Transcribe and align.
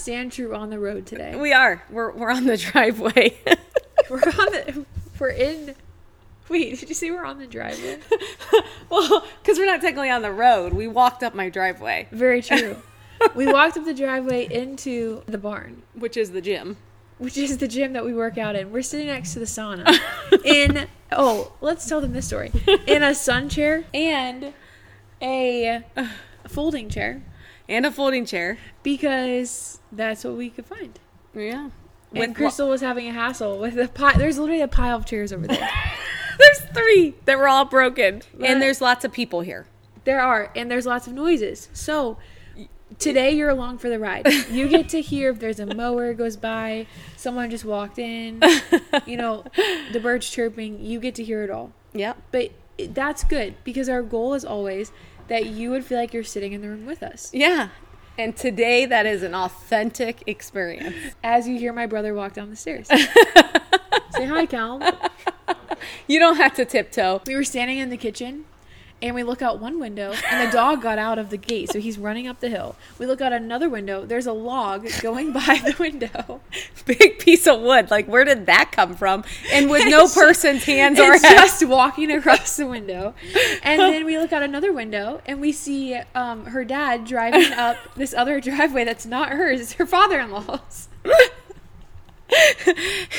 stand 0.00 0.32
true 0.32 0.54
on 0.54 0.70
the 0.70 0.78
road 0.78 1.06
today. 1.06 1.36
We 1.36 1.52
are. 1.52 1.82
We're 1.90 2.10
we're 2.12 2.30
on 2.30 2.44
the 2.46 2.56
driveway. 2.72 3.36
We're 4.10 4.18
on 4.18 4.52
the. 4.52 4.86
We're 5.18 5.28
in. 5.28 5.74
Wait, 6.48 6.80
did 6.80 6.88
you 6.88 6.94
see 6.96 7.12
we're 7.12 7.24
on 7.24 7.38
the 7.38 7.46
driveway? 7.46 7.98
well, 8.90 9.24
because 9.40 9.56
we're 9.56 9.66
not 9.66 9.80
technically 9.80 10.10
on 10.10 10.22
the 10.22 10.32
road. 10.32 10.72
We 10.72 10.88
walked 10.88 11.22
up 11.22 11.32
my 11.32 11.48
driveway, 11.48 12.08
Very 12.10 12.42
true. 12.42 12.76
we 13.36 13.46
walked 13.52 13.76
up 13.76 13.84
the 13.84 13.94
driveway 13.94 14.46
into 14.52 15.22
the 15.26 15.38
barn, 15.38 15.82
which 15.94 16.16
is 16.16 16.32
the 16.32 16.40
gym. 16.40 16.76
which 17.18 17.36
is 17.36 17.58
the 17.58 17.68
gym 17.68 17.92
that 17.92 18.04
we 18.04 18.12
work 18.12 18.36
out 18.36 18.56
in. 18.56 18.72
We're 18.72 18.82
sitting 18.82 19.06
next 19.06 19.34
to 19.34 19.38
the 19.38 19.44
sauna. 19.44 19.86
in 20.44 20.88
oh, 21.12 21.52
let's 21.60 21.88
tell 21.88 22.00
them 22.00 22.12
this 22.12 22.26
story. 22.26 22.50
In 22.88 23.04
a 23.04 23.14
sun 23.14 23.48
chair 23.48 23.84
and 23.94 24.52
a 25.22 25.84
folding 26.48 26.88
chair 26.88 27.22
And 27.68 27.86
a 27.86 27.92
folding 27.92 28.24
chair. 28.26 28.58
because 28.82 29.78
that's 29.92 30.24
what 30.24 30.34
we 30.34 30.50
could 30.50 30.66
find. 30.66 30.98
Yeah. 31.34 31.70
And 32.12 32.34
Kristel 32.34 32.68
was 32.68 32.80
having 32.80 33.06
a 33.08 33.12
hassle 33.12 33.58
with 33.58 33.78
a 33.78 33.88
pile. 33.88 34.18
There's 34.18 34.38
literally 34.38 34.62
a 34.62 34.68
pile 34.68 34.96
of 34.96 35.06
chairs 35.06 35.32
over 35.32 35.46
there. 35.46 35.68
there's 36.38 36.60
three 36.60 37.14
that 37.24 37.38
were 37.38 37.48
all 37.48 37.64
broken. 37.64 38.22
And 38.42 38.60
there's 38.60 38.80
lots 38.80 39.04
of 39.04 39.12
people 39.12 39.42
here. 39.42 39.66
There 40.04 40.20
are, 40.20 40.50
and 40.56 40.70
there's 40.70 40.86
lots 40.86 41.06
of 41.06 41.12
noises. 41.12 41.68
So 41.72 42.18
today 42.98 43.32
you're 43.32 43.50
along 43.50 43.78
for 43.78 43.88
the 43.88 43.98
ride. 43.98 44.26
You 44.50 44.68
get 44.68 44.88
to 44.90 45.00
hear 45.02 45.30
if 45.30 45.38
there's 45.38 45.60
a 45.60 45.66
mower 45.66 46.12
goes 46.14 46.36
by, 46.36 46.86
someone 47.16 47.50
just 47.50 47.64
walked 47.64 47.98
in, 47.98 48.42
you 49.06 49.16
know, 49.16 49.44
the 49.92 50.00
birds 50.00 50.28
chirping. 50.28 50.84
You 50.84 50.98
get 51.00 51.14
to 51.16 51.24
hear 51.24 51.44
it 51.44 51.50
all. 51.50 51.72
Yeah. 51.92 52.14
But 52.32 52.52
that's 52.88 53.22
good 53.24 53.54
because 53.62 53.88
our 53.88 54.02
goal 54.02 54.34
is 54.34 54.44
always 54.44 54.90
that 55.28 55.46
you 55.46 55.70
would 55.70 55.84
feel 55.84 55.98
like 55.98 56.12
you're 56.12 56.24
sitting 56.24 56.52
in 56.52 56.60
the 56.60 56.68
room 56.68 56.86
with 56.86 57.02
us. 57.02 57.30
Yeah. 57.32 57.68
And 58.18 58.36
today 58.36 58.86
that 58.86 59.06
is 59.06 59.22
an 59.22 59.34
authentic 59.34 60.22
experience. 60.26 60.94
As 61.22 61.48
you 61.48 61.58
hear 61.58 61.72
my 61.72 61.86
brother 61.86 62.14
walk 62.14 62.34
down 62.34 62.50
the 62.50 62.56
stairs. 62.56 62.88
Say 64.10 64.26
hi, 64.26 64.46
Cal. 64.46 64.80
You 66.06 66.18
don't 66.18 66.36
have 66.36 66.54
to 66.54 66.64
tiptoe. 66.64 67.22
We 67.26 67.34
were 67.34 67.44
standing 67.44 67.78
in 67.78 67.88
the 67.88 67.96
kitchen 67.96 68.44
and 69.02 69.14
we 69.14 69.22
look 69.22 69.42
out 69.42 69.58
one 69.58 69.78
window 69.78 70.12
and 70.30 70.48
the 70.48 70.52
dog 70.52 70.82
got 70.82 70.98
out 70.98 71.18
of 71.18 71.30
the 71.30 71.36
gate. 71.36 71.70
So 71.72 71.80
he's 71.80 71.98
running 71.98 72.26
up 72.26 72.40
the 72.40 72.48
hill. 72.48 72.76
We 72.98 73.06
look 73.06 73.20
out 73.20 73.32
another 73.32 73.68
window. 73.68 74.04
There's 74.04 74.26
a 74.26 74.32
log 74.32 74.88
going 75.00 75.32
by 75.32 75.60
the 75.64 75.74
window. 75.78 76.40
Big 76.86 77.18
piece 77.18 77.46
of 77.46 77.60
wood. 77.60 77.90
Like 77.90 78.06
where 78.06 78.24
did 78.24 78.46
that 78.46 78.72
come 78.72 78.94
from? 78.94 79.24
And 79.52 79.70
with 79.70 79.88
no 79.88 80.08
person's 80.14 80.64
hands 80.64 80.98
or 80.98 81.12
head. 81.12 81.22
just 81.22 81.66
walking 81.66 82.10
across 82.10 82.56
the 82.56 82.66
window. 82.66 83.14
And 83.62 83.80
then 83.80 84.04
we 84.04 84.18
look 84.18 84.32
out 84.32 84.42
another 84.42 84.72
window 84.72 85.22
and 85.26 85.40
we 85.40 85.52
see 85.52 85.94
um, 86.14 86.46
her 86.46 86.64
dad 86.64 87.04
driving 87.04 87.52
up 87.52 87.76
this 87.96 88.14
other 88.14 88.40
driveway 88.40 88.84
that's 88.84 89.06
not 89.06 89.30
hers. 89.30 89.60
It's 89.60 89.72
her 89.74 89.86
father-in-law's. 89.86 90.88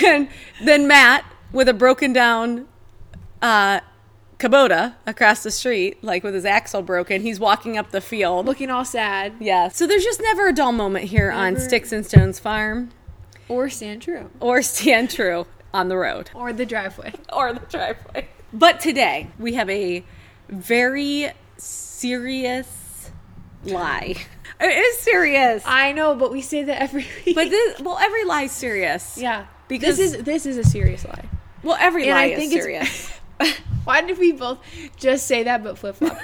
And 0.04 0.30
then 0.64 0.88
Matt 0.88 1.26
with 1.52 1.68
a 1.68 1.74
broken 1.74 2.14
down 2.14 2.68
uh 3.42 3.82
Kubota 4.42 4.96
across 5.06 5.44
the 5.44 5.52
street, 5.52 6.04
like 6.04 6.24
with 6.24 6.34
his 6.34 6.46
axle 6.46 6.82
broken, 6.82 7.22
he's 7.22 7.40
walking 7.40 7.78
up 7.78 7.92
the 7.92 8.02
field. 8.02 8.46
looking 8.48 8.72
all 8.72 8.84
sad 8.86 9.34
Yeah. 9.40 9.68
So 9.70 9.86
there's 9.86 10.04
just 10.04 10.20
never 10.22 10.48
a 10.48 10.54
dull 10.54 10.72
moment 10.72 11.06
here 11.06 11.30
on 11.32 11.60
Sticks 11.60 11.92
and 11.92 12.06
Stones 12.06 12.40
Farm 12.40 12.90
or 13.48 13.70
stand 13.70 14.02
true 14.02 14.30
or 14.40 14.62
Stand 14.62 15.10
True 15.12 15.46
on 15.74 15.88
the 15.90 15.98
road 15.98 16.32
or 16.34 16.52
the 16.54 16.66
driveway 16.66 17.14
or 17.34 17.54
the 17.54 17.60
driveway. 17.70 18.28
But 18.52 18.80
today 18.80 19.28
we 19.38 19.54
have 19.54 19.70
a 19.70 20.04
very 20.50 21.32
serious 21.58 23.12
lie. 23.64 24.16
It 24.64 24.78
is 24.78 25.00
serious. 25.00 25.64
i 25.66 25.92
know 25.92 26.14
but 26.14 26.32
we 26.32 26.42
say 26.42 26.62
that 26.66 26.80
every 26.84 27.04
week 27.26 27.36
But 27.36 27.50
this, 27.50 27.80
well, 27.82 27.98
every 28.00 28.26
lie 28.26 28.44
is 28.44 28.52
serious. 28.52 29.18
yeah 29.18 29.48
Because- 29.68 29.98
this 29.98 30.14
is 30.14 30.24
this 30.24 30.46
is 30.46 30.58
a 30.58 30.64
serious 30.64 31.04
lie 31.04 31.26
Well, 31.64 31.78
every 31.80 32.08
lie 32.08 32.26
I 32.26 32.26
is 32.28 32.52
serious. 32.52 33.12
Why 33.84 34.02
did 34.02 34.18
we 34.18 34.32
both 34.32 34.60
just 34.98 35.28
say 35.28 35.44
that 35.44 35.64
but 35.64 35.78
flip 35.78 35.96
flop? 35.96 36.18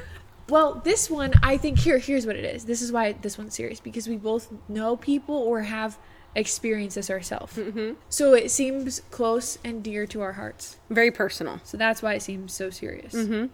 well, 0.48 0.80
this 0.84 1.08
one, 1.10 1.34
I 1.42 1.56
think 1.56 1.78
here 1.78 1.98
here's 1.98 2.26
what 2.26 2.36
it 2.36 2.44
is. 2.44 2.64
This 2.64 2.82
is 2.82 2.92
why 2.92 3.12
this 3.12 3.38
one's 3.38 3.54
serious 3.54 3.80
because 3.80 4.08
we 4.08 4.16
both 4.16 4.52
know 4.68 4.96
people 4.96 5.36
or 5.36 5.62
have 5.62 5.98
experienced 6.34 6.96
this 6.96 7.10
ourselves. 7.10 7.56
Mm-hmm. 7.56 7.92
So 8.08 8.34
it 8.34 8.50
seems 8.50 9.00
close 9.10 9.58
and 9.64 9.82
dear 9.82 10.06
to 10.08 10.20
our 10.20 10.32
hearts. 10.32 10.78
very 10.90 11.10
personal. 11.10 11.60
So 11.64 11.76
that's 11.76 12.02
why 12.02 12.14
it 12.14 12.22
seems 12.22 12.52
so 12.52 12.70
serious. 12.70 13.14
Mm-hmm. 13.14 13.46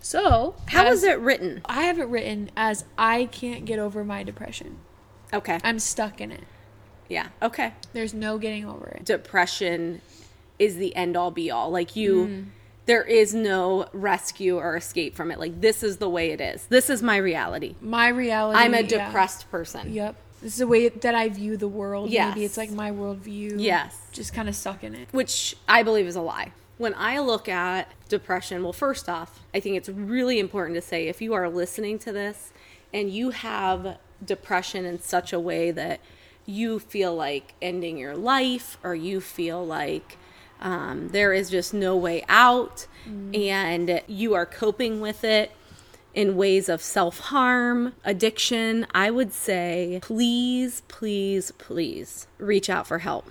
So 0.00 0.54
How 0.68 0.86
as- 0.86 0.98
is 0.98 1.04
it 1.04 1.18
written? 1.18 1.60
I 1.64 1.82
have 1.82 1.98
it 1.98 2.04
written 2.04 2.50
as 2.56 2.84
I 2.96 3.24
can't 3.26 3.64
get 3.64 3.78
over 3.78 4.04
my 4.04 4.22
depression. 4.22 4.78
Okay. 5.32 5.58
I'm 5.64 5.78
stuck 5.78 6.20
in 6.20 6.30
it. 6.30 6.44
Yeah. 7.08 7.28
Okay. 7.42 7.72
There's 7.92 8.14
no 8.14 8.38
getting 8.38 8.64
over 8.64 8.86
it. 8.88 9.04
Depression 9.04 10.00
is 10.58 10.76
the 10.76 10.94
end 10.94 11.16
all 11.16 11.30
be 11.30 11.50
all. 11.50 11.70
Like 11.70 11.96
you, 11.96 12.46
there 12.88 13.02
is 13.02 13.34
no 13.34 13.86
rescue 13.92 14.56
or 14.56 14.74
escape 14.74 15.14
from 15.14 15.30
it. 15.30 15.38
Like 15.38 15.60
this 15.60 15.82
is 15.82 15.98
the 15.98 16.08
way 16.08 16.30
it 16.30 16.40
is. 16.40 16.64
This 16.68 16.88
is 16.88 17.02
my 17.02 17.18
reality. 17.18 17.76
My 17.82 18.08
reality. 18.08 18.58
I'm 18.58 18.72
a 18.72 18.80
yeah. 18.80 19.06
depressed 19.06 19.50
person. 19.50 19.92
Yep. 19.92 20.16
This 20.40 20.54
is 20.54 20.58
the 20.58 20.66
way 20.66 20.88
that 20.88 21.14
I 21.14 21.28
view 21.28 21.58
the 21.58 21.68
world. 21.68 22.08
Yes. 22.08 22.34
Maybe 22.34 22.46
it's 22.46 22.56
like 22.56 22.70
my 22.70 22.90
worldview. 22.90 23.56
Yes. 23.58 23.94
Just 24.12 24.32
kind 24.32 24.48
of 24.48 24.56
stuck 24.56 24.82
in 24.82 24.94
it. 24.94 25.08
which 25.12 25.54
I 25.68 25.82
believe 25.82 26.06
is 26.06 26.16
a 26.16 26.22
lie. 26.22 26.52
When 26.78 26.94
I 26.94 27.18
look 27.18 27.46
at 27.46 27.92
depression, 28.08 28.62
well, 28.62 28.72
first 28.72 29.06
off, 29.06 29.40
I 29.52 29.60
think 29.60 29.76
it's 29.76 29.90
really 29.90 30.38
important 30.38 30.74
to 30.76 30.80
say 30.80 31.08
if 31.08 31.20
you 31.20 31.34
are 31.34 31.50
listening 31.50 31.98
to 32.00 32.12
this 32.12 32.52
and 32.94 33.10
you 33.10 33.30
have 33.30 33.98
depression 34.24 34.86
in 34.86 35.02
such 35.02 35.34
a 35.34 35.40
way 35.40 35.72
that 35.72 36.00
you 36.46 36.78
feel 36.78 37.14
like 37.14 37.52
ending 37.60 37.98
your 37.98 38.16
life 38.16 38.78
or 38.82 38.94
you 38.94 39.20
feel 39.20 39.62
like 39.66 40.16
um, 40.60 41.08
there 41.08 41.32
is 41.32 41.50
just 41.50 41.72
no 41.72 41.96
way 41.96 42.24
out 42.28 42.86
and 43.34 44.02
you 44.06 44.34
are 44.34 44.44
coping 44.44 45.00
with 45.00 45.24
it 45.24 45.52
in 46.14 46.36
ways 46.36 46.68
of 46.68 46.82
self 46.82 47.20
harm, 47.20 47.94
addiction, 48.04 48.86
I 48.94 49.10
would 49.10 49.32
say 49.32 50.00
please, 50.02 50.82
please, 50.88 51.52
please 51.52 52.26
reach 52.38 52.68
out 52.68 52.86
for 52.86 52.98
help. 52.98 53.30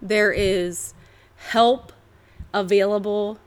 There 0.00 0.32
is 0.32 0.94
help 1.36 1.92
available 2.54 3.38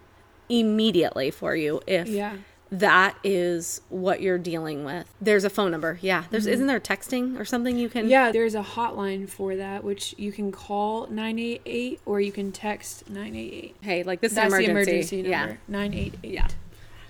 immediately 0.50 1.32
for 1.32 1.56
you 1.56 1.82
if 1.88 2.08
Yeah. 2.08 2.36
That 2.80 3.16
is 3.24 3.82
what 3.90 4.20
you're 4.22 4.40
dealing 4.40 4.84
with. 4.84 5.06
There's 5.22 5.44
a 5.44 5.50
phone 5.50 5.70
number. 5.70 6.00
Yeah. 6.02 6.24
There's 6.32 6.48
isn't 6.48 6.66
there 6.66 6.80
texting 6.80 7.40
or 7.40 7.46
something 7.46 7.78
you 7.78 7.88
can 7.88 8.10
Yeah, 8.10 8.32
there's 8.32 8.56
a 8.56 8.64
hotline 8.64 9.30
for 9.30 9.56
that, 9.56 9.84
which 9.84 10.16
you 10.18 10.32
can 10.32 10.52
call 10.52 11.06
988 11.08 12.02
or 12.06 12.20
you 12.20 12.32
can 12.32 12.52
text 12.52 13.08
988. 13.10 13.76
Hey, 13.82 14.02
like 14.04 14.22
this 14.22 14.32
is 14.32 14.36
That's 14.38 14.54
the 14.56 14.66
emergency. 14.70 15.20
emergency 15.20 15.30
Yeah. 15.30 15.40
number. 15.46 15.60
988. 15.68 16.32
Yeah. 16.34 16.48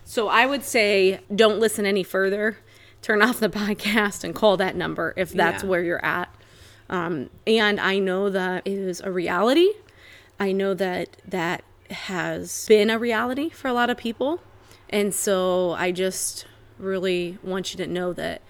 So 0.03 0.27
I 0.27 0.45
would 0.45 0.63
say 0.63 1.21
don't 1.33 1.59
listen 1.59 1.85
any 1.85 2.03
further. 2.03 2.57
Turn 3.01 3.21
off 3.21 3.39
the 3.39 3.49
podcast 3.61 4.25
and 4.25 4.35
call 4.35 4.57
that 4.57 4.75
number 4.75 5.13
if 5.15 5.31
that's 5.31 5.63
Yeah. 5.63 5.69
where 5.69 5.81
you're 5.83 6.03
at. 6.05 6.27
Um, 6.89 7.29
and 7.47 7.79
I 7.79 7.99
know 7.99 8.29
that 8.29 8.63
is 8.67 8.99
a 8.99 9.11
reality. 9.11 9.69
I 10.41 10.51
know 10.51 10.73
that 10.73 11.15
that 11.25 11.63
has 11.89 12.65
been 12.67 12.89
a 12.89 12.99
reality 12.99 13.49
for 13.49 13.69
a 13.69 13.73
lot 13.73 13.89
of 13.89 13.95
people. 13.97 14.41
And 14.93 15.13
so 15.13 15.71
I 15.71 15.91
just 15.91 16.45
really 16.77 17.39
want 17.43 17.73
you 17.73 17.83
to 17.83 17.87
know 17.91 18.13
that 18.13 18.41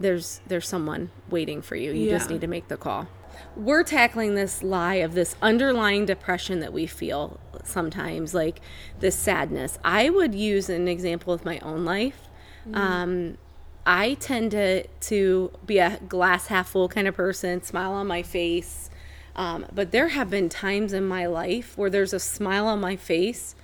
there's 0.00 0.40
there's 0.46 0.66
someone 0.66 1.10
waiting 1.28 1.62
for 1.62 1.76
you. 1.76 1.92
You 1.92 2.10
just 2.10 2.30
need 2.30 2.40
to 2.40 2.46
make 2.46 2.68
the 2.68 2.76
call. 2.78 3.06
We're 3.54 3.84
tackling 3.84 4.34
this 4.34 4.62
lie 4.62 4.96
of 4.96 5.14
this 5.14 5.36
underlying 5.42 6.06
depression 6.06 6.60
that 6.60 6.72
we 6.72 6.86
feel 6.86 7.38
sometimes, 7.64 8.32
like 8.32 8.60
this 9.00 9.14
sadness. 9.14 9.78
I 9.84 10.08
would 10.08 10.34
use 10.34 10.68
an 10.68 10.88
example 10.88 11.32
of 11.32 11.44
my 11.44 11.58
own 11.60 11.84
life. 11.84 12.28
Um, 12.72 13.36
I 13.84 14.14
tend 14.14 14.52
to 14.52 14.86
to 14.86 15.50
be 15.66 15.78
a 15.78 16.00
glass 16.08 16.46
half 16.46 16.70
full 16.70 16.88
kind 16.88 17.06
of 17.06 17.14
person, 17.14 17.62
smile 17.62 17.92
on 17.92 18.06
my 18.06 18.22
face. 18.22 18.88
Um, 19.36 19.66
but 19.72 19.90
there 19.90 20.08
have 20.08 20.30
been 20.30 20.48
times 20.48 20.92
in 20.92 21.06
my 21.06 21.26
life 21.26 21.76
where 21.76 21.90
there's 21.90 22.14
a 22.14 22.20
smile 22.20 22.66
on 22.66 22.80
my 22.80 22.96
face, 22.96 23.54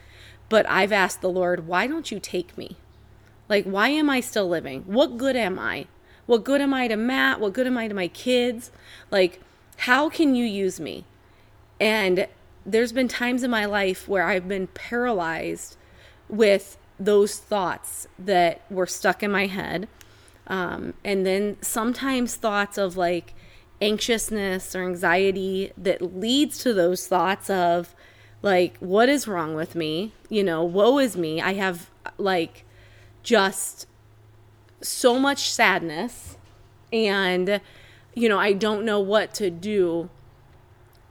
but 0.50 0.69
I've 0.69 0.93
asked 0.93 1.23
the 1.23 1.31
Lord, 1.31 1.67
why 1.67 1.87
don't 1.87 2.11
you 2.11 2.20
take 2.20 2.58
me? 2.58 2.76
Like, 3.49 3.64
why 3.64 3.88
am 3.88 4.11
I 4.11 4.20
still 4.20 4.49
living? 4.49 4.82
What 4.82 5.17
good 5.17 5.37
am 5.37 5.58
I? 5.58 5.87
What 6.26 6.44
good 6.44 6.61
am 6.61 6.75
I 6.75 6.88
to 6.88 6.97
Matt? 6.97 7.41
What 7.41 7.55
good 7.55 7.67
am 7.67 7.79
I 7.79 7.88
to 7.88 7.94
my 7.94 8.08
kids? 8.08 8.70
Like, 9.11 9.41
how 9.79 10.11
can 10.11 10.35
you 10.35 10.44
use 10.44 10.79
me? 10.79 11.05
And 11.81 12.26
there's 12.67 12.93
been 12.93 13.08
times 13.08 13.43
in 13.43 13.50
my 13.50 13.64
life 13.64 14.06
where 14.08 14.25
I've 14.25 14.47
been 14.47 14.67
paralyzed 14.69 15.76
with 16.29 16.76
those 16.99 17.38
thoughts 17.38 18.06
that 18.19 18.61
were 18.70 18.87
stuck 18.87 19.23
in 19.23 19.32
my 19.32 19.47
head. 19.47 19.88
Um, 20.47 20.94
and 21.05 21.25
then 21.25 21.56
sometimes 21.61 22.35
thoughts 22.35 22.76
of 22.76 22.97
like 22.97 23.35
anxiousness 23.81 24.75
or 24.75 24.82
anxiety 24.82 25.73
that 25.79 26.17
leads 26.17 26.58
to 26.58 26.75
those 26.75 27.06
thoughts 27.06 27.49
of 27.49 27.94
like, 28.42 28.76
what 28.78 29.08
is 29.08 29.26
wrong 29.28 29.54
with 29.54 29.75
me? 29.75 30.12
You 30.28 30.42
know, 30.44 30.64
woe 30.64 30.98
is 30.98 31.16
me. 31.16 31.40
I 31.40 31.54
have 31.54 31.90
like 32.19 32.64
just 33.22 33.87
so 34.81 35.19
much 35.19 35.50
sadness 35.50 36.37
and 36.92 37.60
you 38.14 38.28
know, 38.28 38.38
I 38.38 38.52
don't 38.54 38.84
know 38.84 38.98
what 39.00 39.34
to 39.34 39.50
do 39.50 40.08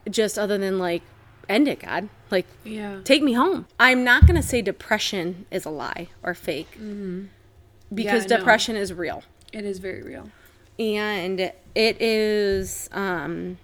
just 0.10 0.38
other 0.40 0.58
than 0.58 0.80
like 0.80 1.02
end 1.48 1.68
it, 1.68 1.80
God. 1.80 2.10
Like 2.32 2.46
Yeah. 2.64 3.00
take 3.04 3.24
me 3.24 3.34
home. 3.34 3.68
I'm 3.80 4.04
not 4.04 4.26
going 4.28 4.36
to 4.36 4.46
say 4.48 4.62
depression 4.62 5.46
is 5.52 5.66
a 5.66 5.70
lie 5.70 6.10
or 6.24 6.34
fake. 6.34 6.72
Because 6.72 6.84
Mm-hmm. 6.84 7.98
Yeah, 7.98 8.18
no. 8.18 8.38
depression 8.38 8.76
is 8.76 8.94
real. 8.94 9.24
It 9.54 9.66
is 9.66 9.80
very 9.80 10.02
real. 10.04 10.30
And 10.78 11.40
it 11.40 12.02
is 12.02 12.90
um, 12.92 13.58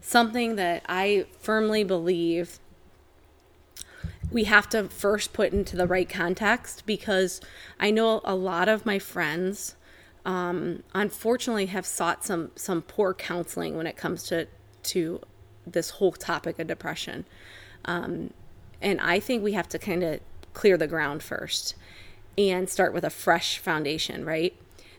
something 0.00 0.56
that 0.56 0.82
I 0.88 1.26
firmly 1.38 1.84
believe 1.84 2.58
we 4.32 4.44
have 4.44 4.68
to 4.70 4.88
first 4.88 5.32
put 5.32 5.52
into 5.52 5.76
the 5.76 5.86
right 5.86 6.08
context 6.08 6.84
because 6.86 7.40
I 7.78 7.90
know 7.90 8.20
a 8.24 8.34
lot 8.34 8.68
of 8.68 8.86
my 8.86 8.98
friends 8.98 9.76
um, 10.24 10.82
unfortunately 10.94 11.66
have 11.66 11.84
sought 11.84 12.24
some 12.24 12.52
some 12.54 12.82
poor 12.82 13.12
counseling 13.12 13.76
when 13.76 13.86
it 13.86 13.96
comes 13.96 14.22
to 14.24 14.46
to 14.84 15.20
this 15.66 15.90
whole 15.90 16.12
topic 16.12 16.58
of 16.58 16.66
depression. 16.66 17.24
Um, 17.84 18.32
and 18.80 19.00
I 19.00 19.20
think 19.20 19.42
we 19.42 19.52
have 19.52 19.68
to 19.70 19.78
kind 19.78 20.02
of 20.02 20.20
clear 20.54 20.76
the 20.76 20.86
ground 20.86 21.22
first 21.22 21.74
and 22.36 22.68
start 22.68 22.92
with 22.92 23.04
a 23.04 23.10
fresh 23.10 23.58
foundation, 23.58 24.24
right? 24.24 24.54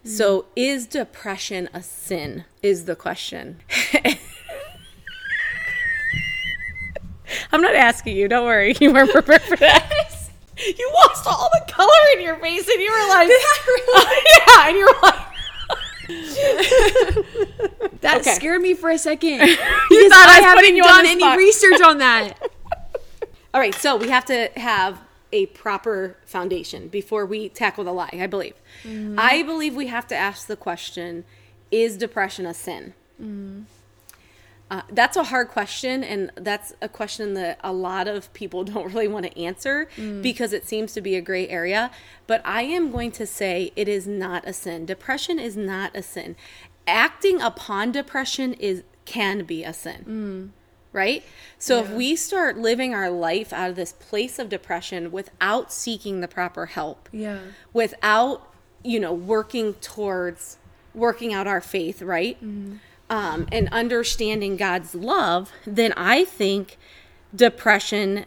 So, 0.05 0.47
is 0.55 0.85
depression 0.85 1.69
a 1.73 1.81
sin? 1.81 2.43
Is 2.61 2.85
the 2.85 2.95
question. 2.95 3.61
I'm 7.53 7.61
not 7.61 7.75
asking 7.75 8.17
you. 8.17 8.27
Don't 8.27 8.45
worry. 8.45 8.75
You 8.81 8.91
weren't 8.91 9.11
prepared 9.11 9.41
for 9.43 9.55
that. 9.57 9.89
You 10.57 10.91
lost 11.03 11.25
all 11.25 11.49
the 11.51 11.71
color 11.71 11.89
in 12.15 12.21
your 12.21 12.35
face, 12.35 12.67
and 12.69 12.79
you 12.79 12.91
were 12.91 13.07
like, 13.09 13.27
"Yeah," 14.47 14.67
and 14.67 14.77
you 14.77 14.85
were 14.85 15.01
like, 15.01 15.21
That 18.01 18.17
Okay. 18.19 18.35
scared 18.35 18.61
me 18.61 18.73
for 18.75 18.91
a 18.91 18.97
second. 18.99 19.39
"You 19.39 20.09
thought 20.09 20.27
I, 20.29 20.37
I 20.37 20.41
haven't 20.41 20.75
done 20.77 20.89
on 20.99 21.05
any 21.07 21.21
spot." 21.21 21.37
research 21.39 21.81
on 21.81 21.97
that. 21.97 22.33
All 23.53 23.59
right, 23.61 23.73
so 23.73 23.95
we 23.95 24.09
have 24.09 24.25
to 24.25 24.49
have 24.55 25.01
a 25.31 25.47
proper 25.47 26.17
foundation 26.25 26.87
before 26.87 27.25
we 27.25 27.49
tackle 27.49 27.83
the 27.83 27.91
lie, 27.91 28.09
I 28.13 28.27
believe. 28.27 28.53
Mm-hmm. 28.83 29.15
I 29.17 29.41
believe 29.43 29.75
we 29.75 29.87
have 29.87 30.05
to 30.09 30.15
ask 30.15 30.45
the 30.47 30.55
question 30.55 31.25
Is 31.71 31.97
depression 31.97 32.45
a 32.45 32.53
sin? 32.53 32.93
Mm-hmm. 33.21 33.61
Uh, 34.73 34.81
that's 34.89 35.15
a 35.15 35.25
hard 35.25 35.49
question, 35.49 36.03
and 36.03 36.31
that's 36.33 36.73
a 36.81 36.89
question 36.89 37.35
that 37.35 37.59
a 37.63 37.71
lot 37.71 38.07
of 38.07 38.33
people 38.33 38.63
don't 38.73 38.91
really 38.91 39.07
want 39.07 39.23
to 39.23 39.39
answer 39.39 39.87
mm. 39.95 40.19
because 40.23 40.51
it 40.51 40.67
seems 40.67 40.93
to 40.93 41.01
be 41.01 41.15
a 41.15 41.21
gray 41.21 41.47
area. 41.47 41.91
But 42.25 42.41
I 42.43 42.63
am 42.63 42.89
going 42.89 43.11
to 43.11 43.27
say 43.27 43.71
it 43.75 43.87
is 43.87 44.07
not 44.07 44.47
a 44.47 44.53
sin. 44.53 44.87
Depression 44.87 45.37
is 45.37 45.55
not 45.55 45.95
a 45.95 46.01
sin. 46.01 46.35
Acting 46.87 47.39
upon 47.39 47.91
depression 47.91 48.53
is 48.53 48.83
can 49.05 49.43
be 49.43 49.63
a 49.63 49.73
sin 49.73 50.05
mm. 50.07 50.49
right? 50.93 51.23
So 51.59 51.79
if 51.81 51.89
we 51.89 52.15
start 52.15 52.57
living 52.57 52.93
our 52.93 53.09
life 53.09 53.51
out 53.51 53.69
of 53.69 53.75
this 53.75 53.91
place 53.91 54.39
of 54.39 54.47
depression 54.47 55.11
without 55.11 55.73
seeking 55.73 56.21
the 56.21 56.27
proper 56.27 56.67
help, 56.67 57.09
Yeah. 57.11 57.39
without, 57.73 58.49
you 58.81 58.99
know, 58.99 59.11
working 59.11 59.73
towards 59.75 60.57
working 60.93 61.33
out 61.33 61.47
our 61.47 61.61
faith, 61.61 62.01
right? 62.01 62.37
Mm-hmm. 62.37 62.75
Um, 63.13 63.45
and 63.51 63.69
understanding 63.71 64.57
God's 64.57 64.95
love, 64.95 65.51
then 65.67 65.93
I 65.95 66.25
think 66.25 66.79
depression, 67.35 68.25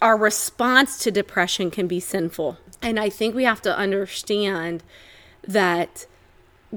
our 0.00 0.16
response 0.16 0.96
to 1.00 1.10
depression 1.10 1.70
can 1.70 1.86
be 1.86 2.00
sinful. 2.00 2.56
And 2.80 2.98
I 2.98 3.10
think 3.10 3.34
we 3.34 3.44
have 3.44 3.60
to 3.60 3.76
understand 3.76 4.82
that 5.46 6.06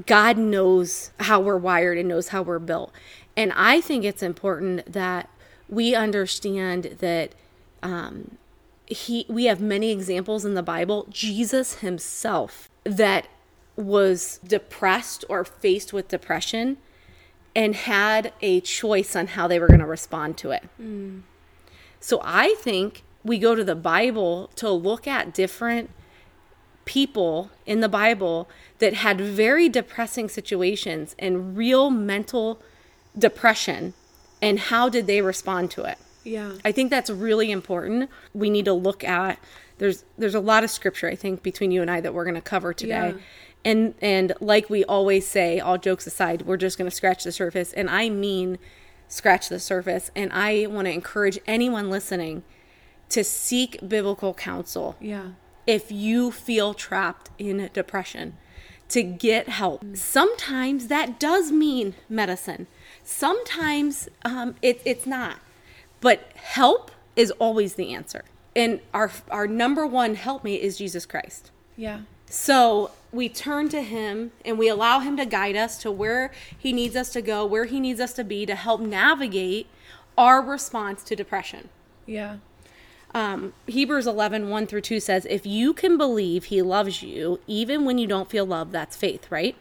God 0.06 0.38
knows 0.38 1.12
how 1.22 1.40
we're 1.40 1.56
wired 1.56 1.98
and 1.98 2.10
knows 2.10 2.28
how 2.28 2.42
we're 2.42 2.60
built. 2.60 2.92
And 3.38 3.54
I 3.56 3.80
think 3.80 4.04
it's 4.04 4.22
important 4.22 4.92
that 4.92 5.30
we 5.70 5.96
understand 5.96 6.98
that 7.00 7.36
um, 7.82 8.38
he 8.86 9.26
we 9.30 9.46
have 9.46 9.62
many 9.62 9.94
examples 9.94 10.44
in 10.44 10.56
the 10.56 10.62
Bible, 10.62 11.08
Jesus 11.10 11.76
himself 11.76 12.70
that 12.84 13.30
was 13.78 14.42
depressed 14.46 15.24
or 15.30 15.46
faced 15.46 15.94
with 15.94 16.10
depression 16.10 16.80
and 17.56 17.76
had 17.76 18.34
a 18.42 18.60
choice 18.62 19.16
on 19.16 19.28
how 19.28 19.48
they 19.48 19.60
were 19.60 19.68
going 19.68 19.80
to 19.80 19.86
respond 19.86 20.38
to 20.38 20.52
it. 20.52 20.64
Mm. 20.82 21.22
So 22.00 22.22
I 22.24 22.56
think 22.60 23.04
we 23.24 23.40
go 23.40 23.56
to 23.56 23.64
the 23.64 23.76
Bible 23.76 24.50
to 24.56 24.70
look 24.70 25.08
at 25.08 25.34
different 25.34 25.90
people 26.84 27.50
in 27.66 27.80
the 27.80 27.90
Bible 27.90 28.48
that 28.80 28.94
had 28.94 29.20
very 29.20 29.68
depressing 29.70 30.30
situations 30.30 31.16
and 31.18 31.58
real 31.58 31.90
mental 31.90 32.62
depression 33.18 33.94
and 34.42 34.60
how 34.60 34.90
did 34.90 35.08
they 35.08 35.22
respond 35.22 35.72
to 35.72 35.84
it. 35.84 35.98
Yeah. 36.24 36.54
I 36.64 36.72
think 36.72 36.90
that's 36.90 37.10
really 37.10 37.52
important. 37.52 38.10
We 38.34 38.50
need 38.50 38.66
to 38.66 38.74
look 38.74 39.04
at 39.04 39.40
there's 39.78 40.06
there's 40.18 40.36
a 40.36 40.40
lot 40.40 40.64
of 40.64 40.70
scripture 40.70 41.10
I 41.10 41.16
think 41.16 41.44
between 41.44 41.72
you 41.72 41.82
and 41.82 41.92
I 41.92 42.02
that 42.02 42.14
we're 42.14 42.24
going 42.24 42.36
to 42.36 42.42
cover 42.42 42.74
today. 42.74 43.14
Yeah. 43.16 43.22
And 43.66 43.96
and 44.02 44.32
like 44.40 44.70
we 44.70 44.86
always 44.86 45.28
say, 45.28 45.60
all 45.60 45.78
jokes 45.78 46.06
aside, 46.08 46.44
we're 46.44 46.56
just 46.58 46.78
going 46.78 46.90
to 46.90 46.96
scratch 46.96 47.24
the 47.26 47.32
surface 47.34 47.74
and 47.74 47.90
I 47.90 48.10
mean 48.10 48.58
scratch 49.08 49.50
the 49.50 49.60
surface 49.60 50.10
and 50.16 50.32
I 50.32 50.68
want 50.68 50.86
to 50.88 50.92
encourage 50.94 51.38
anyone 51.48 51.90
listening 51.90 52.44
to 53.10 53.24
seek 53.24 53.80
biblical 53.88 54.34
counsel 54.34 54.96
Yeah. 55.00 55.30
if 55.68 55.92
you 55.92 56.32
feel 56.32 56.74
trapped 56.74 57.30
in 57.38 57.70
depression 57.74 58.38
to 58.90 59.04
get 59.04 59.48
help. 59.50 59.84
Sometimes 59.96 60.88
that 60.88 61.20
does 61.20 61.52
mean 61.52 61.96
medicine. 62.10 62.68
Sometimes 63.04 64.10
um, 64.24 64.56
it, 64.62 64.82
it's 64.86 65.06
not. 65.08 65.38
But 66.02 66.32
help 66.36 66.92
is 67.16 67.32
always 67.32 67.76
the 67.76 67.94
answer. 67.94 68.26
And 68.56 68.80
our 68.94 69.12
our 69.32 69.48
number 69.48 69.86
one 69.88 70.16
helpmate 70.16 70.62
is 70.62 70.78
Jesus 70.78 71.06
Christ. 71.06 71.52
Yeah. 71.76 72.02
So 72.30 72.92
we 73.12 73.30
turn 73.30 73.70
to 73.70 73.82
him 73.82 74.32
and 74.44 74.58
we 74.60 74.68
allow 74.68 75.00
him 75.00 75.16
to 75.18 75.26
guide 75.26 75.56
us 75.56 75.78
to 75.84 75.92
where 75.92 76.32
he 76.58 76.74
needs 76.74 76.96
us 76.96 77.10
to 77.12 77.22
go, 77.22 77.46
where 77.46 77.66
he 77.66 77.80
needs 77.80 78.00
us 78.00 78.14
to 78.14 78.24
be 78.24 78.46
to 78.46 78.56
help 78.56 78.82
navigate 78.82 79.68
our 80.18 80.42
response 80.42 81.04
to 81.04 81.16
depression 81.16 81.70
Yeah. 82.06 82.38
um, 83.14 83.54
Hebrews 83.68 84.08
11, 84.08 84.50
1 84.50 84.68
through 84.68 84.82
2 84.82 85.00
says, 85.00 85.26
If 85.30 85.46
you 85.46 85.74
can 85.74 85.98
believe 85.98 86.46
he 86.46 86.62
loves 86.62 87.04
you, 87.04 87.40
even 87.48 87.86
when 87.86 87.98
you 87.98 88.08
don't 88.08 88.30
feel 88.30 88.46
love, 88.46 88.72
that's 88.72 88.96
faith, 88.98 89.30
right? 89.30 89.56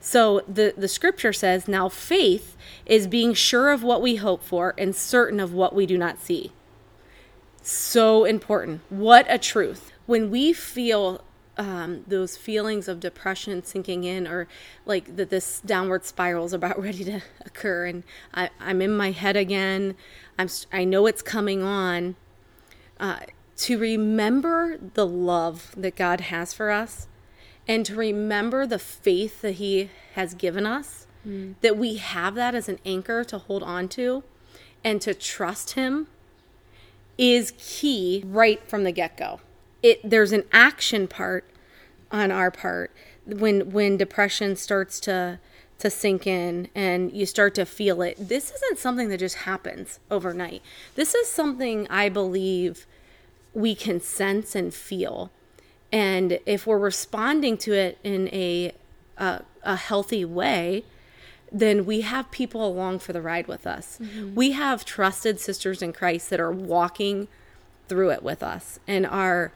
So 0.00 0.40
the, 0.48 0.72
the 0.76 0.88
scripture 0.88 1.32
says, 1.32 1.68
Now 1.68 1.88
faith 1.88 2.56
is 2.86 3.06
being 3.06 3.34
sure 3.34 3.70
of 3.70 3.82
what 3.82 4.00
we 4.02 4.16
hope 4.16 4.42
for 4.42 4.74
and 4.78 4.94
certain 4.94 5.40
of 5.40 5.52
what 5.52 5.74
we 5.74 5.86
do 5.86 5.98
not 5.98 6.20
see. 6.20 6.52
So 7.62 8.24
important. 8.24 8.80
What 8.88 9.26
a 9.28 9.38
truth. 9.38 9.92
When 10.06 10.30
we 10.30 10.52
feel 10.54 11.22
um, 11.58 12.04
those 12.06 12.36
feelings 12.36 12.88
of 12.88 13.00
depression 13.00 13.62
sinking 13.64 14.04
in, 14.04 14.26
or 14.26 14.48
like 14.86 15.16
that 15.16 15.30
this 15.30 15.60
downward 15.60 16.04
spiral 16.04 16.46
is 16.46 16.52
about 16.52 16.80
ready 16.82 17.04
to 17.04 17.20
occur, 17.44 17.86
and 17.86 18.04
I, 18.32 18.50
I'm 18.60 18.80
in 18.80 18.96
my 18.96 19.10
head 19.10 19.36
again, 19.36 19.96
I'm, 20.38 20.48
I 20.72 20.84
know 20.84 21.06
it's 21.06 21.22
coming 21.22 21.62
on. 21.62 22.16
Uh, 22.98 23.18
to 23.58 23.76
remember 23.76 24.78
the 24.94 25.06
love 25.06 25.74
that 25.76 25.96
God 25.96 26.20
has 26.22 26.54
for 26.54 26.70
us 26.70 27.08
and 27.66 27.84
to 27.86 27.94
remember 27.96 28.66
the 28.66 28.78
faith 28.78 29.42
that 29.42 29.52
He 29.52 29.90
has 30.14 30.34
given 30.34 30.64
us, 30.64 31.06
that 31.60 31.76
we 31.76 31.96
have 31.96 32.34
that 32.36 32.54
as 32.54 32.68
an 32.68 32.78
anchor 32.86 33.24
to 33.24 33.38
hold 33.38 33.62
on 33.64 33.88
to 33.90 34.22
and 34.84 35.00
to 35.02 35.12
trust 35.12 35.72
Him 35.72 36.06
is 37.18 37.52
key 37.58 38.22
right 38.24 38.62
from 38.68 38.84
the 38.84 38.92
get 38.92 39.16
go. 39.16 39.40
It 39.82 40.00
there's 40.08 40.32
an 40.32 40.44
action 40.52 41.06
part 41.06 41.44
on 42.10 42.30
our 42.30 42.50
part 42.50 42.90
when 43.26 43.70
when 43.70 43.96
depression 43.96 44.56
starts 44.56 44.98
to 45.00 45.38
to 45.78 45.90
sink 45.90 46.26
in 46.26 46.68
and 46.74 47.12
you 47.12 47.24
start 47.24 47.54
to 47.54 47.64
feel 47.64 48.02
it. 48.02 48.16
This 48.18 48.50
isn't 48.50 48.78
something 48.78 49.08
that 49.10 49.18
just 49.18 49.36
happens 49.36 50.00
overnight. 50.10 50.62
This 50.96 51.14
is 51.14 51.28
something 51.28 51.86
I 51.88 52.08
believe 52.08 52.86
we 53.54 53.74
can 53.74 54.00
sense 54.00 54.54
and 54.54 54.74
feel. 54.74 55.30
And 55.92 56.40
if 56.44 56.66
we're 56.66 56.78
responding 56.78 57.56
to 57.58 57.72
it 57.72 57.98
in 58.02 58.28
a 58.28 58.72
a, 59.16 59.42
a 59.62 59.76
healthy 59.76 60.24
way, 60.24 60.84
then 61.50 61.86
we 61.86 62.02
have 62.02 62.30
people 62.30 62.66
along 62.66 62.98
for 62.98 63.12
the 63.12 63.22
ride 63.22 63.46
with 63.46 63.66
us. 63.66 63.98
Mm-hmm. 64.00 64.34
We 64.34 64.52
have 64.52 64.84
trusted 64.84 65.40
sisters 65.40 65.82
in 65.82 65.92
Christ 65.92 66.30
that 66.30 66.40
are 66.40 66.52
walking 66.52 67.28
through 67.88 68.10
it 68.10 68.22
with 68.22 68.42
us 68.42 68.78
and 68.86 69.06
are 69.06 69.52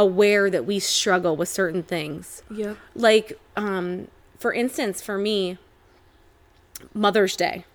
aware 0.00 0.48
that 0.50 0.64
we 0.64 0.78
struggle 0.78 1.36
with 1.36 1.48
certain 1.48 1.82
things. 1.82 2.42
Yep. 2.50 2.76
Like, 2.94 3.38
um, 3.56 4.08
for 4.38 4.52
instance, 4.52 5.02
for 5.02 5.18
me, 5.18 5.58
Mother's 6.94 7.36
Day. 7.36 7.66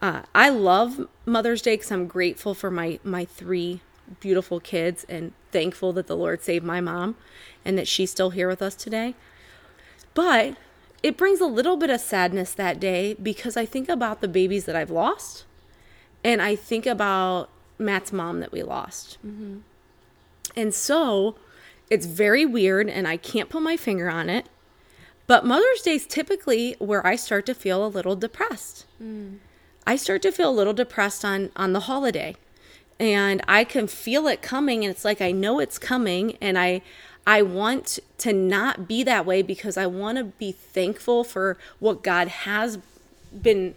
Uh, 0.00 0.22
I 0.32 0.48
love 0.48 1.08
Mother's 1.26 1.60
Day 1.60 1.74
because 1.74 1.90
I'm 1.90 2.06
grateful 2.06 2.54
for 2.54 2.70
my 2.70 3.00
my 3.02 3.24
three 3.24 3.80
beautiful 4.20 4.60
kids 4.60 5.04
and 5.08 5.32
thankful 5.50 5.92
that 5.94 6.06
the 6.06 6.16
Lord 6.16 6.42
saved 6.42 6.64
my 6.64 6.80
mom 6.80 7.16
and 7.64 7.76
that 7.76 7.88
she's 7.88 8.10
still 8.12 8.30
here 8.30 8.48
with 8.48 8.62
us 8.62 8.76
today. 8.76 9.14
But 10.14 10.56
it 11.02 11.16
brings 11.16 11.40
a 11.40 11.46
little 11.46 11.76
bit 11.76 11.90
of 11.90 12.00
sadness 12.00 12.52
that 12.52 12.78
day 12.78 13.14
because 13.14 13.56
I 13.56 13.66
think 13.66 13.88
about 13.88 14.20
the 14.20 14.28
babies 14.28 14.64
that 14.66 14.76
I've 14.76 14.90
lost 14.90 15.44
and 16.22 16.40
I 16.40 16.54
think 16.54 16.86
about 16.86 17.50
Matt's 17.76 18.12
mom 18.12 18.38
that 18.40 18.52
we 18.52 18.62
lost. 18.62 19.18
And 20.58 20.74
so 20.74 21.36
it's 21.88 22.04
very 22.04 22.44
weird 22.44 22.90
and 22.90 23.06
I 23.06 23.16
can't 23.16 23.48
put 23.48 23.62
my 23.62 23.76
finger 23.76 24.10
on 24.10 24.28
it. 24.28 24.48
But 25.28 25.46
Mother's 25.46 25.82
Day 25.82 25.94
is 25.94 26.04
typically 26.04 26.74
where 26.80 27.06
I 27.06 27.14
start 27.14 27.46
to 27.46 27.54
feel 27.54 27.86
a 27.86 27.86
little 27.86 28.16
depressed. 28.16 28.84
Mm. 29.00 29.38
I 29.86 29.94
start 29.94 30.20
to 30.22 30.32
feel 30.32 30.50
a 30.50 30.58
little 30.58 30.72
depressed 30.72 31.24
on 31.24 31.50
on 31.54 31.74
the 31.74 31.80
holiday. 31.80 32.34
And 32.98 33.40
I 33.46 33.62
can 33.62 33.86
feel 33.86 34.26
it 34.26 34.42
coming 34.42 34.84
and 34.84 34.90
it's 34.90 35.04
like 35.04 35.20
I 35.20 35.30
know 35.30 35.60
it's 35.60 35.78
coming 35.78 36.36
and 36.40 36.58
I 36.58 36.82
I 37.24 37.42
want 37.42 38.00
to 38.18 38.32
not 38.32 38.88
be 38.88 39.04
that 39.04 39.24
way 39.24 39.42
because 39.42 39.76
I 39.76 39.86
want 39.86 40.18
to 40.18 40.24
be 40.24 40.50
thankful 40.50 41.22
for 41.22 41.56
what 41.78 42.02
God 42.02 42.26
has 42.26 42.80
been 43.40 43.76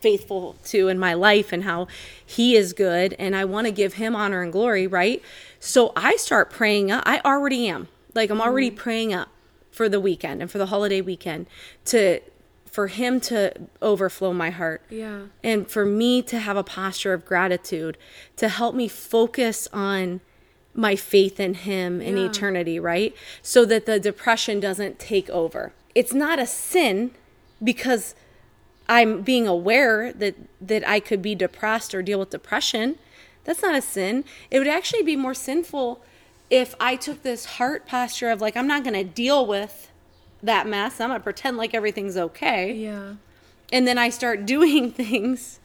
faithful 0.00 0.56
to 0.64 0.88
in 0.88 0.98
my 0.98 1.14
life 1.14 1.52
and 1.52 1.64
how 1.64 1.86
he 2.24 2.56
is 2.56 2.72
good 2.72 3.14
and 3.18 3.36
I 3.36 3.44
want 3.44 3.66
to 3.66 3.72
give 3.72 3.94
him 3.94 4.16
honor 4.16 4.42
and 4.42 4.52
glory, 4.52 4.86
right? 4.86 5.22
So 5.58 5.92
I 5.94 6.16
start 6.16 6.50
praying 6.50 6.90
up. 6.90 7.02
I 7.06 7.20
already 7.24 7.68
am. 7.68 7.88
Like 8.14 8.30
I'm 8.30 8.40
already 8.40 8.70
mm. 8.70 8.76
praying 8.76 9.12
up 9.12 9.28
for 9.70 9.88
the 9.88 10.00
weekend 10.00 10.40
and 10.40 10.50
for 10.50 10.58
the 10.58 10.66
holiday 10.66 11.00
weekend 11.00 11.46
to 11.86 12.20
for 12.70 12.86
him 12.86 13.20
to 13.20 13.52
overflow 13.82 14.32
my 14.32 14.50
heart. 14.50 14.82
Yeah. 14.90 15.22
And 15.42 15.68
for 15.68 15.84
me 15.84 16.22
to 16.22 16.38
have 16.38 16.56
a 16.56 16.62
posture 16.62 17.12
of 17.12 17.24
gratitude 17.24 17.98
to 18.36 18.48
help 18.48 18.76
me 18.76 18.86
focus 18.86 19.68
on 19.72 20.20
my 20.72 20.94
faith 20.94 21.40
in 21.40 21.54
him 21.54 22.00
in 22.00 22.16
Yeah. 22.16 22.26
eternity, 22.26 22.78
right? 22.78 23.12
So 23.42 23.64
that 23.64 23.86
the 23.86 23.98
depression 23.98 24.60
doesn't 24.60 25.00
take 25.00 25.28
over. 25.30 25.72
It's 25.96 26.14
not 26.14 26.38
a 26.38 26.46
sin 26.46 27.10
because 27.62 28.14
I'm 28.90 29.22
being 29.22 29.46
aware 29.46 30.12
that 30.12 30.34
that 30.60 30.86
I 30.86 31.00
could 31.00 31.22
be 31.22 31.34
depressed 31.34 31.94
or 31.94 32.02
deal 32.02 32.18
with 32.18 32.30
depression. 32.30 32.98
That's 33.44 33.62
not 33.62 33.74
a 33.74 33.80
sin. 33.80 34.24
It 34.50 34.58
would 34.58 34.68
actually 34.68 35.02
be 35.02 35.16
more 35.16 35.32
sinful 35.32 36.02
if 36.50 36.74
I 36.80 36.96
took 36.96 37.22
this 37.22 37.44
heart 37.56 37.86
posture 37.86 38.28
of 38.30 38.40
like 38.40 38.56
I'm 38.56 38.66
not 38.66 38.82
going 38.84 38.94
to 38.94 39.04
deal 39.04 39.46
with 39.46 39.90
that 40.42 40.66
mess. 40.66 41.00
I'm 41.00 41.08
going 41.10 41.20
to 41.20 41.24
pretend 41.24 41.56
like 41.56 41.72
everything's 41.72 42.16
okay. 42.16 42.72
Yeah. 42.72 43.14
And 43.72 43.86
then 43.86 43.96
I 43.96 44.10
start 44.10 44.44
doing 44.54 44.90
things 44.90 45.60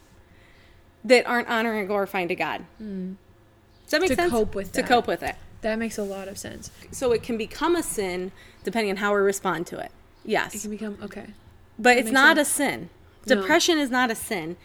that 1.04 1.26
aren't 1.26 1.48
honoring 1.48 1.80
and 1.80 1.88
glorifying 1.88 2.28
to 2.28 2.34
God. 2.36 2.64
Hmm. 2.78 3.14
Does 3.84 3.90
that 3.90 4.00
make 4.00 4.10
To 4.10 4.16
sense? 4.16 4.30
cope 4.32 4.54
with 4.54 4.72
to 4.72 4.82
that. 4.82 4.88
cope 4.88 5.06
with 5.06 5.22
it. 5.22 5.34
That 5.62 5.78
makes 5.78 5.98
a 5.98 6.02
lot 6.02 6.28
of 6.28 6.38
sense. 6.38 6.70
So 6.92 7.12
it 7.12 7.22
can 7.22 7.36
become 7.36 7.74
a 7.76 7.82
sin 7.82 8.30
depending 8.64 8.90
on 8.90 8.96
how 8.98 9.12
we 9.12 9.20
respond 9.20 9.66
to 9.68 9.78
it. 9.78 9.90
Yes. 10.24 10.54
It 10.54 10.62
can 10.62 10.70
become 10.70 10.98
okay. 11.02 11.26
But 11.78 11.96
it's 11.98 12.10
not 12.10 12.36
sense. 12.36 12.48
a 12.48 12.52
sin. 12.52 12.90
No. 13.26 13.36
Depression 13.36 13.78
is 13.78 13.90
not 13.90 14.10
a 14.10 14.14
sin. 14.14 14.56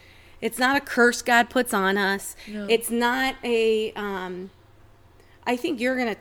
It's 0.41 0.57
not 0.57 0.75
a 0.75 0.79
curse 0.79 1.21
God 1.21 1.49
puts 1.49 1.73
on 1.73 1.97
us. 1.97 2.35
No. 2.47 2.65
It's 2.69 2.89
not 2.89 3.35
a. 3.43 3.91
Um, 3.93 4.49
I 5.45 5.55
think 5.55 5.79
you're 5.79 5.95
going 5.95 6.13
to 6.13 6.19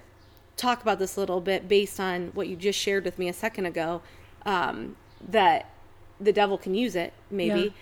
talk 0.56 0.82
about 0.82 0.98
this 0.98 1.16
a 1.16 1.20
little 1.20 1.40
bit 1.40 1.68
based 1.68 1.98
on 2.00 2.28
what 2.34 2.48
you 2.48 2.56
just 2.56 2.78
shared 2.78 3.04
with 3.04 3.18
me 3.18 3.28
a 3.28 3.32
second 3.32 3.66
ago. 3.66 4.02
Um, 4.46 4.96
that 5.26 5.70
the 6.18 6.32
devil 6.32 6.56
can 6.58 6.74
use 6.74 6.94
it, 6.96 7.12
maybe. 7.30 7.74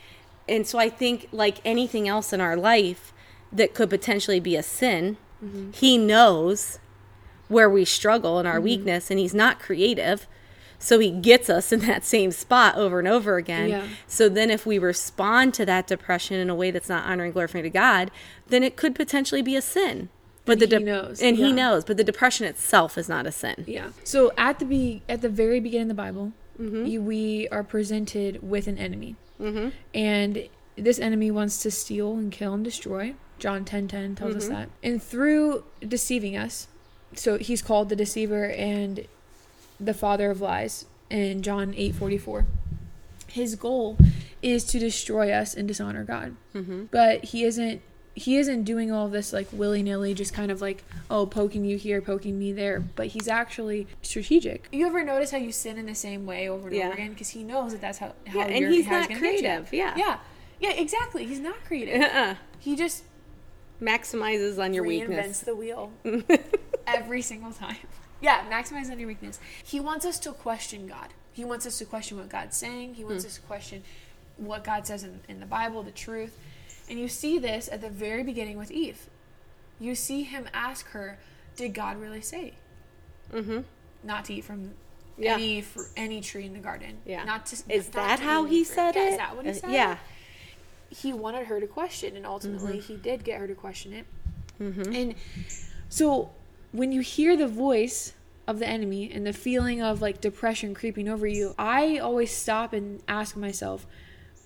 And 0.48 0.66
so 0.66 0.78
I 0.78 0.88
think, 0.88 1.28
like 1.30 1.58
anything 1.64 2.08
else 2.08 2.32
in 2.32 2.40
our 2.40 2.56
life 2.56 3.12
that 3.52 3.74
could 3.74 3.90
potentially 3.90 4.40
be 4.40 4.56
a 4.56 4.62
sin, 4.62 5.16
Mm-hmm. 5.44 5.70
he 5.70 5.96
knows 5.98 6.80
where 7.46 7.70
we 7.70 7.84
struggle 7.84 8.40
and 8.40 8.48
our 8.48 8.54
Mm-hmm. 8.56 8.64
weakness, 8.64 9.08
and 9.08 9.20
he's 9.20 9.34
not 9.34 9.60
creative. 9.60 10.26
So 10.78 10.98
he 10.98 11.10
gets 11.10 11.50
us 11.50 11.72
in 11.72 11.80
that 11.86 12.04
same 12.04 12.30
spot 12.30 12.76
over 12.76 12.98
and 12.98 13.08
over 13.08 13.36
again. 13.36 13.68
Yeah. 13.68 13.86
So 14.06 14.28
then, 14.28 14.50
if 14.50 14.64
we 14.66 14.78
respond 14.78 15.54
to 15.54 15.66
that 15.66 15.86
depression 15.86 16.38
in 16.38 16.48
a 16.50 16.54
way 16.54 16.70
that's 16.70 16.88
not 16.88 17.04
honoring, 17.04 17.32
glorifying 17.32 17.64
to 17.64 17.70
God, 17.70 18.10
then 18.48 18.62
it 18.62 18.76
could 18.76 18.94
potentially 18.94 19.42
be 19.42 19.56
a 19.56 19.62
sin. 19.62 20.08
But 20.44 20.62
And 20.62 20.72
the 20.72 20.78
he 20.78 20.84
knows, 20.84 21.20
and 21.20 21.36
yeah. 21.36 21.46
he 21.46 21.52
knows. 21.52 21.84
But 21.84 21.96
the 21.98 22.04
depression 22.04 22.46
itself 22.46 22.96
is 22.96 23.08
not 23.08 23.26
a 23.26 23.32
sin. 23.32 23.64
Yeah. 23.66 23.90
So 24.04 24.32
at 24.38 24.58
the 24.58 24.64
be 24.64 25.02
at 25.08 25.20
the 25.20 25.28
very 25.28 25.60
beginning 25.60 25.90
of 25.90 25.96
the 25.96 26.02
Bible, 26.02 26.32
Mm-hmm. 26.58 26.86
you, 26.86 27.00
we 27.00 27.46
are 27.50 27.62
presented 27.62 28.42
with 28.42 28.66
an 28.66 28.78
enemy, 28.78 29.14
mm-hmm. 29.40 29.68
and 29.94 30.48
this 30.74 30.98
enemy 30.98 31.30
wants 31.30 31.62
to 31.62 31.70
steal 31.70 32.14
and 32.16 32.32
kill 32.32 32.54
and 32.54 32.64
destroy. 32.64 33.14
John 33.38 33.64
ten 33.64 33.86
ten 33.86 34.16
tells 34.16 34.30
Mm-hmm. 34.30 34.38
us 34.38 34.48
that, 34.48 34.68
and 34.82 35.00
through 35.00 35.62
deceiving 35.86 36.36
us, 36.36 36.66
so 37.14 37.38
he's 37.38 37.62
called 37.62 37.90
the 37.90 37.94
deceiver 37.96 38.46
and 38.50 39.06
the 39.80 39.94
father 39.94 40.30
of 40.30 40.40
lies 40.40 40.86
in 41.10 41.42
John 41.42 41.74
eight 41.76 41.94
forty 41.94 42.18
four. 42.18 42.46
His 43.26 43.54
goal 43.56 43.98
is 44.42 44.64
to 44.64 44.78
destroy 44.78 45.30
us 45.30 45.54
and 45.54 45.68
dishonor 45.68 46.04
God, 46.04 46.34
Mm-hmm. 46.54 46.84
but 46.90 47.24
he 47.24 47.44
isn't. 47.44 47.82
He 48.14 48.36
isn't 48.38 48.64
doing 48.64 48.90
all 48.90 49.08
this 49.08 49.32
like 49.32 49.46
willy 49.52 49.80
nilly, 49.80 50.12
just 50.12 50.34
kind 50.34 50.50
of 50.50 50.60
like, 50.60 50.82
oh, 51.08 51.24
poking 51.24 51.64
you 51.64 51.76
here, 51.76 52.02
poking 52.02 52.36
me 52.36 52.52
there. 52.52 52.80
But 52.80 53.08
he's 53.08 53.28
actually 53.28 53.86
strategic. 54.02 54.66
You 54.72 54.88
ever 54.88 55.04
notice 55.04 55.30
how 55.30 55.38
you 55.38 55.52
sin 55.52 55.78
in 55.78 55.86
the 55.86 55.94
same 55.94 56.26
way 56.26 56.48
over 56.48 56.66
and 56.66 56.76
Yeah. 56.76 56.84
over 56.86 56.94
again? 56.94 57.10
Because 57.10 57.28
he 57.28 57.44
knows 57.44 57.70
that 57.70 57.80
that's 57.80 57.98
how, 57.98 58.14
how 58.26 58.40
Yeah, 58.40 58.46
and 58.46 58.72
he's 58.72 58.86
not 58.88 59.08
gonna 59.08 59.20
get 59.20 59.34
you. 59.34 59.38
creative, 59.38 59.72
yeah. 59.72 59.94
Yeah. 59.96 60.18
Yeah, 60.58 60.72
exactly. 60.72 61.26
He's 61.26 61.38
not 61.38 61.64
creative. 61.64 62.00
Uh-uh. 62.02 62.34
he 62.58 62.74
just 62.74 63.04
Maximizes 63.80 64.58
on 64.60 64.74
your 64.74 64.82
reinvents 64.84 64.88
weakness. 65.08 65.42
Reinvents 65.42 65.44
the 65.44 65.54
wheel 65.54 65.92
every 66.88 67.22
single 67.22 67.52
time. 67.52 67.76
Yeah, 68.20 68.44
maximize 68.50 68.90
on 68.90 68.98
your 68.98 69.08
weakness. 69.08 69.38
He 69.64 69.78
wants 69.80 70.04
us 70.04 70.18
to 70.20 70.32
question 70.32 70.86
God. 70.86 71.08
He 71.32 71.44
wants 71.44 71.66
us 71.66 71.78
to 71.78 71.84
question 71.84 72.16
what 72.16 72.28
God's 72.28 72.56
saying. 72.56 72.94
He 72.94 73.04
wants 73.04 73.24
us 73.24 73.36
to 73.36 73.40
question 73.42 73.84
what 74.36 74.64
God 74.64 74.86
says 74.86 75.04
in, 75.04 75.20
in 75.28 75.38
the 75.40 75.46
Bible, 75.46 75.82
the 75.82 75.90
truth. 75.92 76.36
And 76.90 76.98
you 76.98 77.08
see 77.08 77.38
this 77.38 77.68
at 77.70 77.80
the 77.80 77.90
very 77.90 78.22
beginning 78.24 78.58
with 78.58 78.70
Eve. 78.70 79.06
You 79.78 79.94
see 79.94 80.24
him 80.24 80.48
ask 80.52 80.86
her, 80.88 81.18
Did 81.56 81.74
God 81.74 82.00
really 82.00 82.20
say 82.22 82.54
Mm-hmm. 83.32 83.60
not 84.02 84.24
to 84.24 84.34
eat 84.34 84.44
from 84.44 84.72
Yeah. 85.16 85.34
any 85.34 85.64
any 85.96 86.20
tree 86.20 86.44
in 86.46 86.54
the 86.54 86.58
garden? 86.60 86.98
Yeah. 87.04 87.22
Not 87.24 87.46
to, 87.46 87.56
Is 87.68 87.86
not 87.86 87.92
that 87.94 88.16
to 88.18 88.24
how 88.24 88.44
he 88.46 88.64
fruit. 88.64 88.74
said 88.74 88.94
Yeah, 88.96 89.02
it? 89.02 89.10
Is 89.12 89.16
that 89.18 89.36
what 89.36 89.44
he 89.44 89.50
Uh, 89.50 89.54
said? 89.54 89.70
yeah. 89.70 89.96
He 90.90 91.12
wanted 91.12 91.46
her 91.46 91.60
to 91.60 91.66
question, 91.66 92.16
and 92.16 92.24
ultimately 92.26 92.78
Mm-hmm. 92.78 92.92
he 92.94 92.96
did 92.96 93.22
get 93.22 93.38
her 93.38 93.46
to 93.46 93.54
question 93.54 93.92
it. 93.92 94.06
And 94.58 95.14
so 95.88 96.30
when 96.72 96.92
you 96.92 97.00
hear 97.00 97.36
the 97.36 97.48
voice 97.48 98.12
of 98.46 98.58
the 98.58 98.66
enemy 98.66 99.10
and 99.12 99.26
the 99.26 99.32
feeling 99.32 99.82
of 99.82 100.00
like 100.00 100.20
depression 100.20 100.74
creeping 100.74 101.08
over 101.08 101.26
you, 101.26 101.54
I 101.58 101.98
always 101.98 102.34
stop 102.34 102.72
and 102.72 103.02
ask 103.06 103.36
myself, 103.36 103.86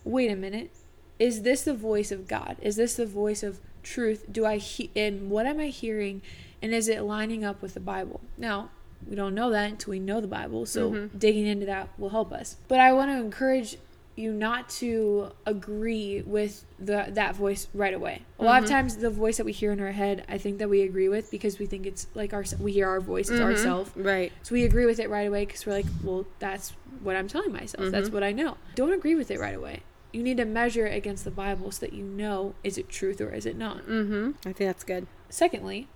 wait 0.04 0.30
a 0.30 0.36
minute, 0.36 0.70
is 1.18 1.42
this 1.42 1.62
the 1.62 1.74
voice 1.74 2.10
of 2.10 2.26
God? 2.26 2.56
Is 2.60 2.76
this 2.76 2.96
the 2.96 3.06
voice 3.06 3.42
of 3.42 3.60
truth? 3.82 4.24
Do 4.30 4.44
I 4.44 4.56
he- 4.56 4.90
and 4.96 5.30
what 5.30 5.46
am 5.46 5.60
I 5.60 5.66
hearing 5.66 6.22
and 6.60 6.72
is 6.72 6.88
it 6.88 7.02
lining 7.02 7.44
up 7.44 7.62
with 7.62 7.74
the 7.74 7.80
Bible? 7.80 8.20
Now, 8.36 8.70
we 9.08 9.16
don't 9.16 9.34
know 9.34 9.50
that 9.50 9.70
until 9.70 9.90
we 9.90 9.98
know 9.98 10.20
the 10.20 10.28
Bible, 10.28 10.64
so 10.64 10.90
mm-hmm. 10.90 11.18
digging 11.18 11.46
into 11.46 11.66
that 11.66 11.88
will 11.98 12.10
help 12.10 12.32
us. 12.32 12.56
But 12.68 12.78
I 12.80 12.92
want 12.92 13.10
to 13.10 13.16
encourage 13.16 13.76
you 14.14 14.32
not 14.32 14.68
to 14.68 15.32
agree 15.46 16.22
with 16.26 16.64
the 16.78 17.06
that 17.10 17.34
voice 17.34 17.68
right 17.72 17.94
away. 17.94 18.22
A 18.38 18.44
lot 18.44 18.62
of 18.62 18.68
mm-hmm. 18.68 18.74
times 18.74 18.96
the 18.96 19.10
voice 19.10 19.38
that 19.38 19.46
we 19.46 19.52
hear 19.52 19.72
in 19.72 19.80
our 19.80 19.92
head, 19.92 20.24
I 20.28 20.38
think 20.38 20.58
that 20.58 20.68
we 20.68 20.82
agree 20.82 21.08
with 21.08 21.30
because 21.30 21.58
we 21.58 21.66
think 21.66 21.86
it's 21.86 22.06
like 22.14 22.34
our 22.34 22.44
we 22.58 22.72
hear 22.72 22.88
our 22.88 23.00
voice 23.00 23.30
it's 23.30 23.38
mm-hmm. 23.38 23.44
ourself. 23.44 23.92
Right. 23.96 24.32
So 24.42 24.54
we 24.54 24.64
agree 24.64 24.84
with 24.84 24.98
it 24.98 25.08
right 25.08 25.26
away 25.26 25.46
because 25.46 25.64
we're 25.64 25.72
like, 25.72 25.86
well, 26.02 26.26
that's 26.38 26.70
what 27.02 27.16
I'm 27.16 27.28
telling 27.28 27.52
myself. 27.52 27.90
That's 27.90 28.06
mm-hmm. 28.06 28.14
what 28.14 28.22
I 28.22 28.32
know. 28.32 28.58
Don't 28.74 28.92
agree 28.92 29.14
with 29.14 29.30
it 29.30 29.40
right 29.40 29.54
away. 29.54 29.80
You 30.12 30.22
need 30.22 30.36
to 30.36 30.44
measure 30.44 30.86
it 30.86 30.94
against 30.94 31.24
the 31.24 31.30
Bible 31.30 31.70
so 31.70 31.86
that 31.86 31.94
you 31.94 32.04
know 32.04 32.54
is 32.62 32.76
it 32.76 32.90
truth 32.90 33.20
or 33.20 33.30
is 33.30 33.46
it 33.46 33.56
not. 33.56 33.86
Mm-hmm. 33.86 34.32
I 34.40 34.52
think 34.52 34.68
that's 34.68 34.84
good. 34.84 35.06
Secondly, 35.30 35.88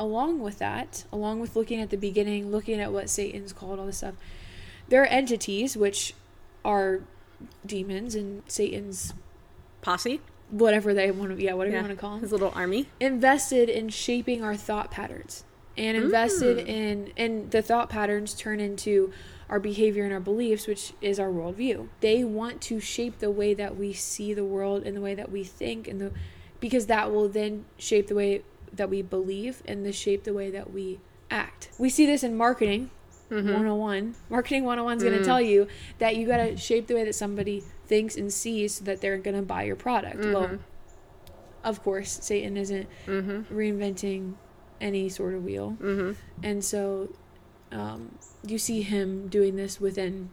along 0.00 0.40
with 0.40 0.58
that, 0.58 1.04
along 1.12 1.38
with 1.38 1.54
looking 1.54 1.80
at 1.80 1.90
the 1.90 1.96
beginning, 1.96 2.50
looking 2.50 2.80
at 2.80 2.92
what 2.92 3.08
Satan's 3.08 3.52
called, 3.52 3.78
all 3.78 3.86
this 3.86 3.98
stuff, 3.98 4.14
there 4.88 5.02
are 5.02 5.06
entities 5.06 5.76
which 5.76 6.14
are 6.64 7.02
demons 7.66 8.14
and 8.14 8.42
Satan's 8.48 9.14
Posse. 9.80 10.20
whatever 10.50 10.92
they 10.92 11.10
want 11.10 11.36
to, 11.36 11.42
yeah, 11.42 11.54
whatever 11.54 11.74
Yeah. 11.76 11.80
you 11.82 11.86
want 11.88 11.96
to 11.98 12.00
call 12.00 12.10
them 12.12 12.20
His 12.20 12.32
little 12.32 12.52
army. 12.54 12.88
invested 13.00 13.68
in 13.70 13.88
shaping 13.88 14.42
our 14.44 14.54
thought 14.54 14.90
patterns 14.90 15.44
and 15.78 15.96
invested 15.96 16.58
Mm. 16.58 16.68
in 16.68 17.12
and 17.16 17.50
the 17.50 17.62
thought 17.62 17.88
patterns 17.88 18.34
turn 18.34 18.60
into 18.60 19.10
our 19.48 19.58
behavior 19.58 20.04
and 20.04 20.12
our 20.12 20.20
beliefs 20.20 20.66
which 20.66 20.92
is 21.00 21.18
our 21.18 21.30
worldview 21.30 21.88
they 22.00 22.22
want 22.24 22.60
to 22.60 22.78
shape 22.80 23.18
the 23.18 23.30
way 23.30 23.54
that 23.54 23.76
we 23.78 23.92
see 23.94 24.34
the 24.34 24.44
world 24.44 24.82
and 24.86 24.94
the 24.96 25.00
way 25.00 25.14
that 25.14 25.30
we 25.32 25.42
think 25.44 25.88
and 25.88 26.00
the 26.00 26.12
because 26.60 26.86
that 26.86 27.10
will 27.10 27.28
then 27.28 27.64
shape 27.78 28.06
the 28.08 28.14
way 28.14 28.42
that 28.72 28.88
we 28.90 29.00
believe 29.02 29.62
and 29.66 29.84
the 29.86 29.92
shape 29.92 30.24
the 30.24 30.32
way 30.34 30.50
that 30.50 30.70
we 30.72 31.00
act 31.30 31.70
we 31.78 31.88
see 31.88 32.04
this 32.04 32.22
in 32.22 32.36
marketing 32.36 32.90
Mm-hmm. 33.32 33.48
101 33.52 34.14
marketing 34.30 34.64
101 34.64 34.96
is 34.98 35.02
going 35.02 35.14
Mm. 35.14 35.18
to 35.18 35.24
tell 35.24 35.40
you 35.40 35.66
that 35.98 36.16
you 36.16 36.26
got 36.26 36.36
to 36.38 36.56
shape 36.56 36.86
the 36.86 36.94
way 36.94 37.04
that 37.04 37.14
somebody 37.14 37.62
thinks 37.86 38.16
and 38.16 38.32
sees 38.32 38.74
so 38.76 38.84
that 38.84 39.00
they're 39.00 39.18
going 39.18 39.36
to 39.36 39.42
buy 39.42 39.62
your 39.62 39.76
product 39.76 40.18
Mm-hmm. 40.18 40.32
well 40.34 40.58
of 41.64 41.82
course 41.82 42.18
satan 42.22 42.56
isn't 42.56 42.86
Mm-hmm. 43.06 43.54
reinventing 43.56 44.34
any 44.80 45.08
sort 45.08 45.34
of 45.34 45.44
wheel 45.44 45.76
Mm-hmm. 45.80 46.12
and 46.42 46.64
so 46.64 47.08
um, 47.70 48.18
you 48.46 48.58
see 48.58 48.82
him 48.82 49.28
doing 49.28 49.56
this 49.56 49.80
within 49.80 50.28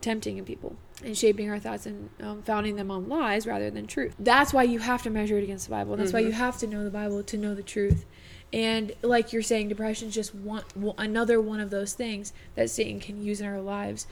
tempting 0.00 0.44
people 0.44 0.76
and 1.04 1.16
shaping 1.16 1.48
our 1.50 1.58
thoughts 1.58 1.86
and 1.86 2.10
um, 2.20 2.42
founding 2.42 2.74
them 2.76 2.90
on 2.90 3.08
lies 3.08 3.46
rather 3.46 3.70
than 3.70 3.86
truth. 3.86 4.14
That's 4.18 4.52
why 4.52 4.64
you 4.64 4.78
have 4.80 5.02
to 5.04 5.10
measure 5.10 5.38
it 5.38 5.44
against 5.44 5.66
the 5.66 5.70
Bible. 5.70 5.96
That's 5.96 6.12
why 6.12 6.20
you 6.20 6.32
have 6.32 6.58
to 6.58 6.66
know 6.66 6.82
the 6.84 6.90
Bible 6.90 7.22
to 7.22 7.36
know 7.38 7.54
the 7.54 7.62
truth. 7.62 8.04
And 8.52 8.92
like 9.02 9.32
you're 9.32 9.42
saying, 9.42 9.68
depression 9.68 10.08
is 10.08 10.14
just 10.14 10.34
one 10.34 10.62
well, 10.76 10.94
another 10.96 11.40
one 11.40 11.60
of 11.60 11.70
those 11.70 11.92
things 11.94 12.32
that 12.54 12.70
Satan 12.70 13.00
can 13.00 13.22
use 13.22 13.40
in 13.40 13.46
our 13.46 13.60
lives 13.60 14.06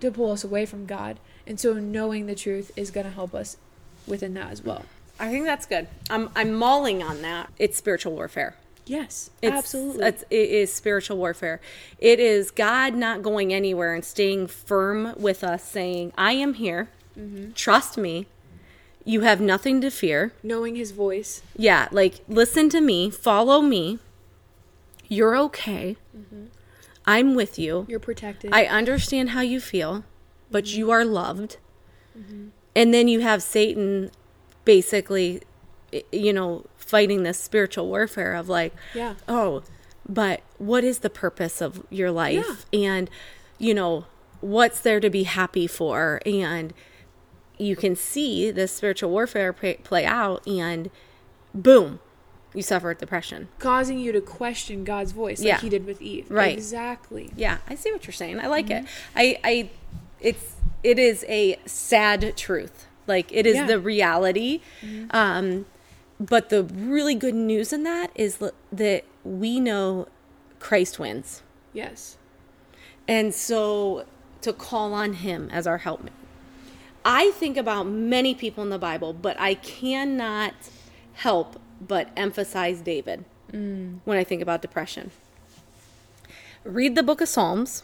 to 0.00 0.10
pull 0.10 0.32
us 0.32 0.44
away 0.44 0.66
from 0.66 0.84
God. 0.84 1.18
And 1.46 1.58
so 1.58 1.74
knowing 1.74 2.26
the 2.26 2.34
truth 2.34 2.70
is 2.76 2.90
going 2.90 3.06
to 3.06 3.12
help 3.12 3.34
us 3.34 3.56
within 4.06 4.34
that 4.34 4.50
as 4.50 4.62
well. 4.62 4.84
I 5.18 5.30
think 5.30 5.44
that's 5.44 5.66
good. 5.66 5.88
I'm 6.10 6.30
I'm 6.34 6.52
mauling 6.52 7.02
on 7.02 7.22
that. 7.22 7.50
It's 7.58 7.78
spiritual 7.78 8.12
warfare. 8.12 8.56
Yes, 8.84 9.30
It's, 9.40 9.52
absolutely. 9.54 10.04
It's, 10.04 10.22
it 10.28 10.50
is 10.50 10.72
spiritual 10.72 11.16
warfare. 11.16 11.60
It 11.98 12.18
is 12.18 12.50
God 12.50 12.94
not 12.94 13.22
going 13.22 13.52
anywhere 13.54 13.94
and 13.94 14.04
staying 14.04 14.48
firm 14.48 15.14
with 15.16 15.44
us, 15.44 15.62
saying, 15.62 16.12
"I 16.18 16.32
am 16.32 16.54
here. 16.54 16.88
Mm-hmm. 17.16 17.52
Trust 17.52 17.96
me. 17.96 18.26
You 19.04 19.22
have 19.22 19.40
nothing 19.40 19.80
to 19.80 19.90
fear." 19.90 20.32
knowing 20.42 20.76
his 20.76 20.90
voice. 20.92 21.42
Yeah, 21.56 21.88
like 21.90 22.20
listen 22.28 22.68
to 22.70 22.80
me, 22.80 23.10
follow 23.10 23.60
me. 23.60 23.98
You're 25.08 25.36
okay. 25.36 25.96
Mm-hmm. 26.16 26.46
I'm 27.06 27.34
with 27.34 27.58
you. 27.58 27.84
You're 27.88 28.00
protected. 28.00 28.50
I 28.52 28.64
understand 28.64 29.30
how 29.30 29.40
you 29.40 29.60
feel, 29.60 30.04
but 30.50 30.64
mm-hmm. 30.64 30.78
you 30.78 30.90
are 30.90 31.04
loved. 31.04 31.58
Mm-hmm. 32.18 32.48
And 32.74 32.94
then 32.94 33.08
you 33.08 33.20
have 33.20 33.42
Satan 33.42 34.10
basically, 34.64 35.42
you 36.10 36.32
know, 36.32 36.64
fighting 36.76 37.22
this 37.22 37.38
spiritual 37.38 37.88
warfare 37.88 38.34
of 38.34 38.48
like, 38.48 38.74
Yeah. 38.94 39.14
oh, 39.28 39.62
but 40.08 40.40
what 40.58 40.84
is 40.84 41.00
the 41.00 41.10
purpose 41.10 41.60
of 41.60 41.84
your 41.90 42.10
life? 42.10 42.66
And, 42.72 43.10
you 43.58 43.74
know, 43.74 44.06
what's 44.40 44.80
there 44.80 45.00
to 45.00 45.10
be 45.10 45.24
happy 45.24 45.66
for? 45.66 46.20
And 46.24 46.72
you 47.62 47.76
can 47.76 47.94
see 47.96 48.50
this 48.50 48.72
spiritual 48.72 49.10
warfare 49.10 49.52
play, 49.52 50.04
out, 50.04 50.46
and 50.46 50.90
boom, 51.54 52.00
you 52.54 52.62
suffer 52.62 52.92
depression. 52.94 53.48
causing 53.58 53.98
you 53.98 54.12
to 54.12 54.20
question 54.20 54.84
God's 54.84 55.12
voice 55.12 55.38
like 55.38 55.46
Yeah. 55.48 55.60
he 55.60 55.68
did 55.68 55.86
with 55.86 56.02
Eve. 56.02 56.30
Right. 56.30 56.52
Exactly. 56.52 57.30
Yeah, 57.36 57.58
I 57.68 57.74
see 57.76 57.90
what 57.92 58.04
you're 58.06 58.12
saying. 58.12 58.40
I 58.40 58.46
like 58.48 58.68
it. 58.70 58.84
I, 59.16 59.38
I, 59.44 59.70
it's, 60.20 60.56
it 60.82 60.98
is 60.98 61.24
a 61.28 61.58
sad 61.64 62.36
truth. 62.36 62.86
Like 63.06 63.32
it 63.32 63.46
is 63.46 63.56
Yeah. 63.56 63.66
the 63.66 63.78
reality. 63.80 64.60
Um, 65.10 65.66
but 66.20 66.50
the 66.50 66.62
really 66.64 67.14
good 67.14 67.34
news 67.34 67.72
in 67.72 67.82
that 67.84 68.10
is 68.14 68.38
that 68.70 69.04
we 69.24 69.58
know 69.60 70.06
Christ 70.60 70.98
wins, 70.98 71.42
Yes. 71.72 72.16
and 73.08 73.34
so 73.34 74.04
to 74.42 74.52
call 74.52 74.92
on 74.94 75.14
Him 75.14 75.48
as 75.52 75.66
our 75.66 75.78
helpmate. 75.78 76.12
I 77.04 77.30
think 77.32 77.56
about 77.56 77.84
many 77.84 78.34
people 78.34 78.62
in 78.62 78.70
the 78.70 78.78
Bible, 78.78 79.12
but 79.12 79.38
I 79.38 79.54
cannot 79.54 80.54
help 81.14 81.60
but 81.80 82.08
emphasize 82.16 82.80
David 82.80 83.24
when 83.50 84.16
I 84.16 84.24
think 84.24 84.40
about 84.40 84.62
depression. 84.62 85.10
Read 86.64 86.94
the 86.94 87.02
book 87.02 87.20
of 87.20 87.28
Psalms 87.28 87.82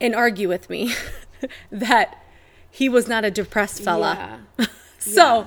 and 0.00 0.14
argue 0.14 0.48
with 0.48 0.68
me 0.68 0.94
that 1.70 2.24
he 2.70 2.88
was 2.88 3.08
not 3.08 3.24
a 3.24 3.30
depressed 3.30 3.82
fella. 3.82 4.40
Yeah. 4.58 4.66
So 5.00 5.46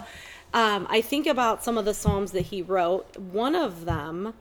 um, 0.54 0.88
I 0.90 1.02
think 1.02 1.28
about 1.28 1.64
some 1.64 1.78
of 1.78 1.86
the 1.86 1.94
Psalms 1.94 2.32
that 2.32 2.48
he 2.48 2.62
wrote. 2.62 3.18
One 3.18 3.54
of 3.54 3.86
them 3.86 4.34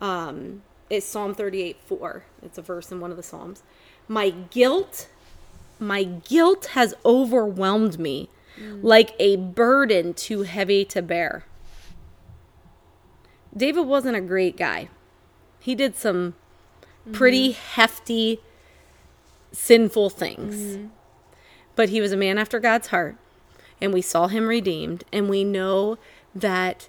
um, 0.00 0.62
is 0.90 1.04
Psalm 1.04 1.34
38 1.34 1.76
4. 1.80 2.24
It's 2.42 2.58
a 2.58 2.62
verse 2.62 2.90
in 2.92 3.00
one 3.00 3.10
of 3.10 3.16
the 3.16 3.22
Psalms. 3.22 3.62
My 4.08 4.30
guilt, 4.30 5.08
my 5.78 6.04
guilt 6.04 6.66
has 6.72 6.94
overwhelmed 7.04 7.98
me 7.98 8.28
like 8.82 9.14
a 9.18 9.36
burden 9.36 10.14
too 10.14 10.42
heavy 10.42 10.84
to 10.86 11.02
bear. 11.02 11.44
David 13.56 13.86
wasn't 13.86 14.16
a 14.16 14.20
great 14.20 14.56
guy. 14.56 14.88
He 15.60 15.74
did 15.74 15.96
some 15.96 16.34
pretty 17.12 17.50
mm-hmm. 17.50 17.80
hefty, 17.80 18.40
sinful 19.52 20.10
things. 20.10 20.56
Mm-hmm. 20.56 20.86
But 21.74 21.90
he 21.90 22.00
was 22.00 22.12
a 22.12 22.16
man 22.16 22.38
after 22.38 22.58
God's 22.58 22.88
heart, 22.88 23.16
and 23.80 23.92
we 23.92 24.00
saw 24.02 24.28
him 24.28 24.46
redeemed, 24.46 25.04
and 25.12 25.28
we 25.28 25.44
know 25.44 25.98
that 26.34 26.88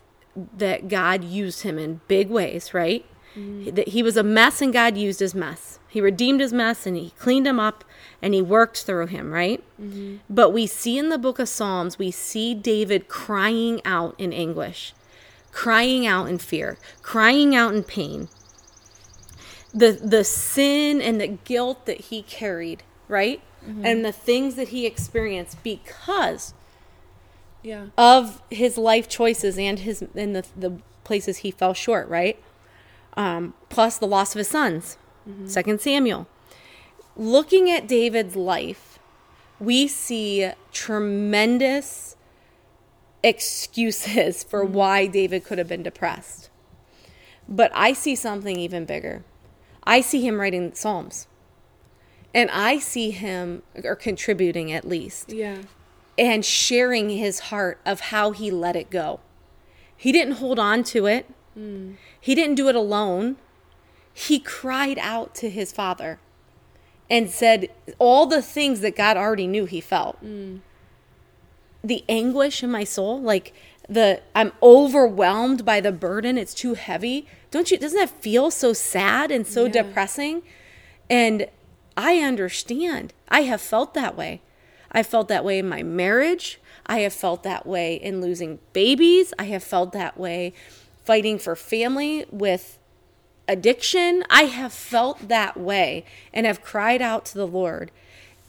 that 0.55 0.87
God 0.87 1.23
used 1.23 1.63
him 1.63 1.79
in 1.79 1.99
big 2.07 2.29
ways, 2.29 2.73
right? 2.73 3.03
Mm-hmm. 3.35 3.73
That 3.73 3.89
he 3.89 4.03
was 4.03 4.17
a 4.17 4.23
mess 4.23 4.61
and 4.61 4.71
God 4.71 4.95
used 4.95 5.19
his 5.19 5.33
mess. 5.33 5.79
He 5.89 6.01
redeemed 6.01 6.41
his 6.41 6.51
mess 6.53 6.85
and 6.85 6.95
he 6.97 7.11
cleaned 7.17 7.47
him 7.47 7.59
up 7.59 7.83
and 8.21 8.33
he 8.33 8.41
worked 8.41 8.83
through 8.83 9.07
him, 9.07 9.31
right? 9.31 9.63
But 10.29 10.49
we 10.51 10.67
see 10.67 10.97
in 10.97 11.09
the 11.09 11.17
book 11.17 11.39
of 11.39 11.47
Psalms, 11.49 11.97
we 11.97 12.11
see 12.11 12.53
David 12.53 13.07
crying 13.07 13.81
out 13.85 14.13
in 14.17 14.33
anguish, 14.33 14.93
crying 15.51 16.05
out 16.05 16.27
in 16.27 16.37
fear, 16.39 16.77
crying 17.01 17.55
out 17.55 17.73
in 17.73 17.83
pain. 17.83 18.27
The 19.73 19.91
the 20.03 20.23
sin 20.23 21.01
and 21.01 21.21
the 21.21 21.27
guilt 21.27 21.85
that 21.85 22.01
he 22.01 22.21
carried, 22.23 22.83
right? 23.07 23.41
And 23.83 24.03
the 24.05 24.11
things 24.13 24.55
that 24.55 24.69
he 24.69 24.85
experienced 24.85 25.61
because 25.63 26.53
Yeah. 27.63 27.87
of 27.97 28.41
his 28.49 28.77
life 28.77 29.07
choices 29.09 29.57
and 29.57 29.79
his 29.79 30.01
and 30.15 30.35
the 30.35 30.45
the 30.55 30.79
places 31.03 31.37
he 31.37 31.51
fell 31.51 31.73
short, 31.73 32.07
right? 32.09 32.41
Um, 33.15 33.53
plus 33.69 33.97
the 33.97 34.07
loss 34.07 34.33
of 34.35 34.39
his 34.39 34.47
sons, 34.47 34.97
Mm-hmm. 35.27 35.47
Second 35.47 35.81
Samuel. 35.81 36.27
Looking 37.15 37.69
at 37.69 37.87
David's 37.87 38.35
life, 38.35 38.99
we 39.59 39.87
see 39.87 40.51
tremendous 40.71 42.15
excuses 43.23 44.43
for 44.43 44.63
mm-hmm. 44.63 44.73
why 44.73 45.07
David 45.07 45.43
could 45.43 45.57
have 45.57 45.67
been 45.67 45.83
depressed. 45.83 46.49
But 47.47 47.71
I 47.73 47.93
see 47.93 48.15
something 48.15 48.57
even 48.59 48.85
bigger. 48.85 49.23
I 49.83 50.01
see 50.01 50.25
him 50.25 50.39
writing 50.39 50.73
Psalms. 50.73 51.27
And 52.33 52.51
I 52.51 52.77
see 52.77 53.11
him, 53.11 53.63
or 53.83 53.95
contributing 53.95 54.71
at 54.71 54.85
least, 54.85 55.31
Yeah. 55.31 55.59
and 56.17 56.43
sharing 56.43 57.09
his 57.09 57.39
heart 57.39 57.79
of 57.85 57.99
how 58.01 58.31
he 58.31 58.51
let 58.51 58.75
it 58.75 58.89
go. 58.89 59.21
He 59.95 60.11
didn't 60.11 60.33
hold 60.33 60.59
on 60.59 60.83
to 60.85 61.05
it. 61.07 61.25
Mm. 61.57 61.95
He 62.19 62.35
didn't 62.35 62.55
do 62.55 62.67
it 62.67 62.75
alone. 62.75 63.37
He 64.19 64.39
cried 64.39 64.97
out 64.99 65.35
to 65.35 65.49
his 65.49 65.71
father 65.71 66.19
and 67.07 67.29
said 67.29 67.69
all 67.99 68.25
the 68.25 68.41
things 68.41 68.79
that 68.81 68.95
God 68.95 69.15
already 69.15 69.45
knew 69.45 69.65
he 69.65 69.79
felt. 69.79 70.17
The 71.83 72.03
anguish 72.09 72.63
in 72.63 72.71
my 72.71 72.83
soul, 72.83 73.21
like 73.21 73.53
the 73.87 74.21
I'm 74.33 74.53
overwhelmed 74.63 75.63
by 75.63 75.81
the 75.81 75.91
burden, 75.91 76.35
it's 76.35 76.55
too 76.55 76.73
heavy. 76.73 77.27
Don't 77.51 77.69
you 77.69 77.77
doesn't 77.77 77.99
that 77.99 78.09
feel 78.09 78.49
so 78.49 78.73
sad 78.73 79.29
and 79.29 79.45
so 79.45 79.65
Yeah. 79.65 79.83
depressing? 79.83 80.41
And 81.11 81.47
I 81.95 82.17
understand. 82.17 83.13
I 83.29 83.41
have 83.41 83.61
felt 83.61 83.93
that 83.93 84.17
way. 84.17 84.41
I 84.91 85.03
felt 85.03 85.27
that 85.27 85.45
way 85.45 85.59
in 85.59 85.69
my 85.69 85.83
marriage. 85.83 86.59
I 86.87 87.01
have 87.01 87.13
felt 87.13 87.43
that 87.43 87.67
way 87.67 87.93
in 87.93 88.19
losing 88.19 88.57
babies. 88.73 89.31
I 89.37 89.43
have 89.43 89.63
felt 89.63 89.91
that 89.91 90.17
way 90.17 90.53
fighting 91.05 91.37
for 91.37 91.55
family 91.55 92.25
with 92.31 92.79
addiction. 93.47 94.23
I 94.29 94.43
have 94.43 94.73
felt 94.73 95.27
that 95.27 95.57
way 95.57 96.05
and 96.33 96.45
have 96.45 96.61
cried 96.61 97.01
out 97.01 97.25
to 97.25 97.33
the 97.35 97.47
Lord 97.47 97.91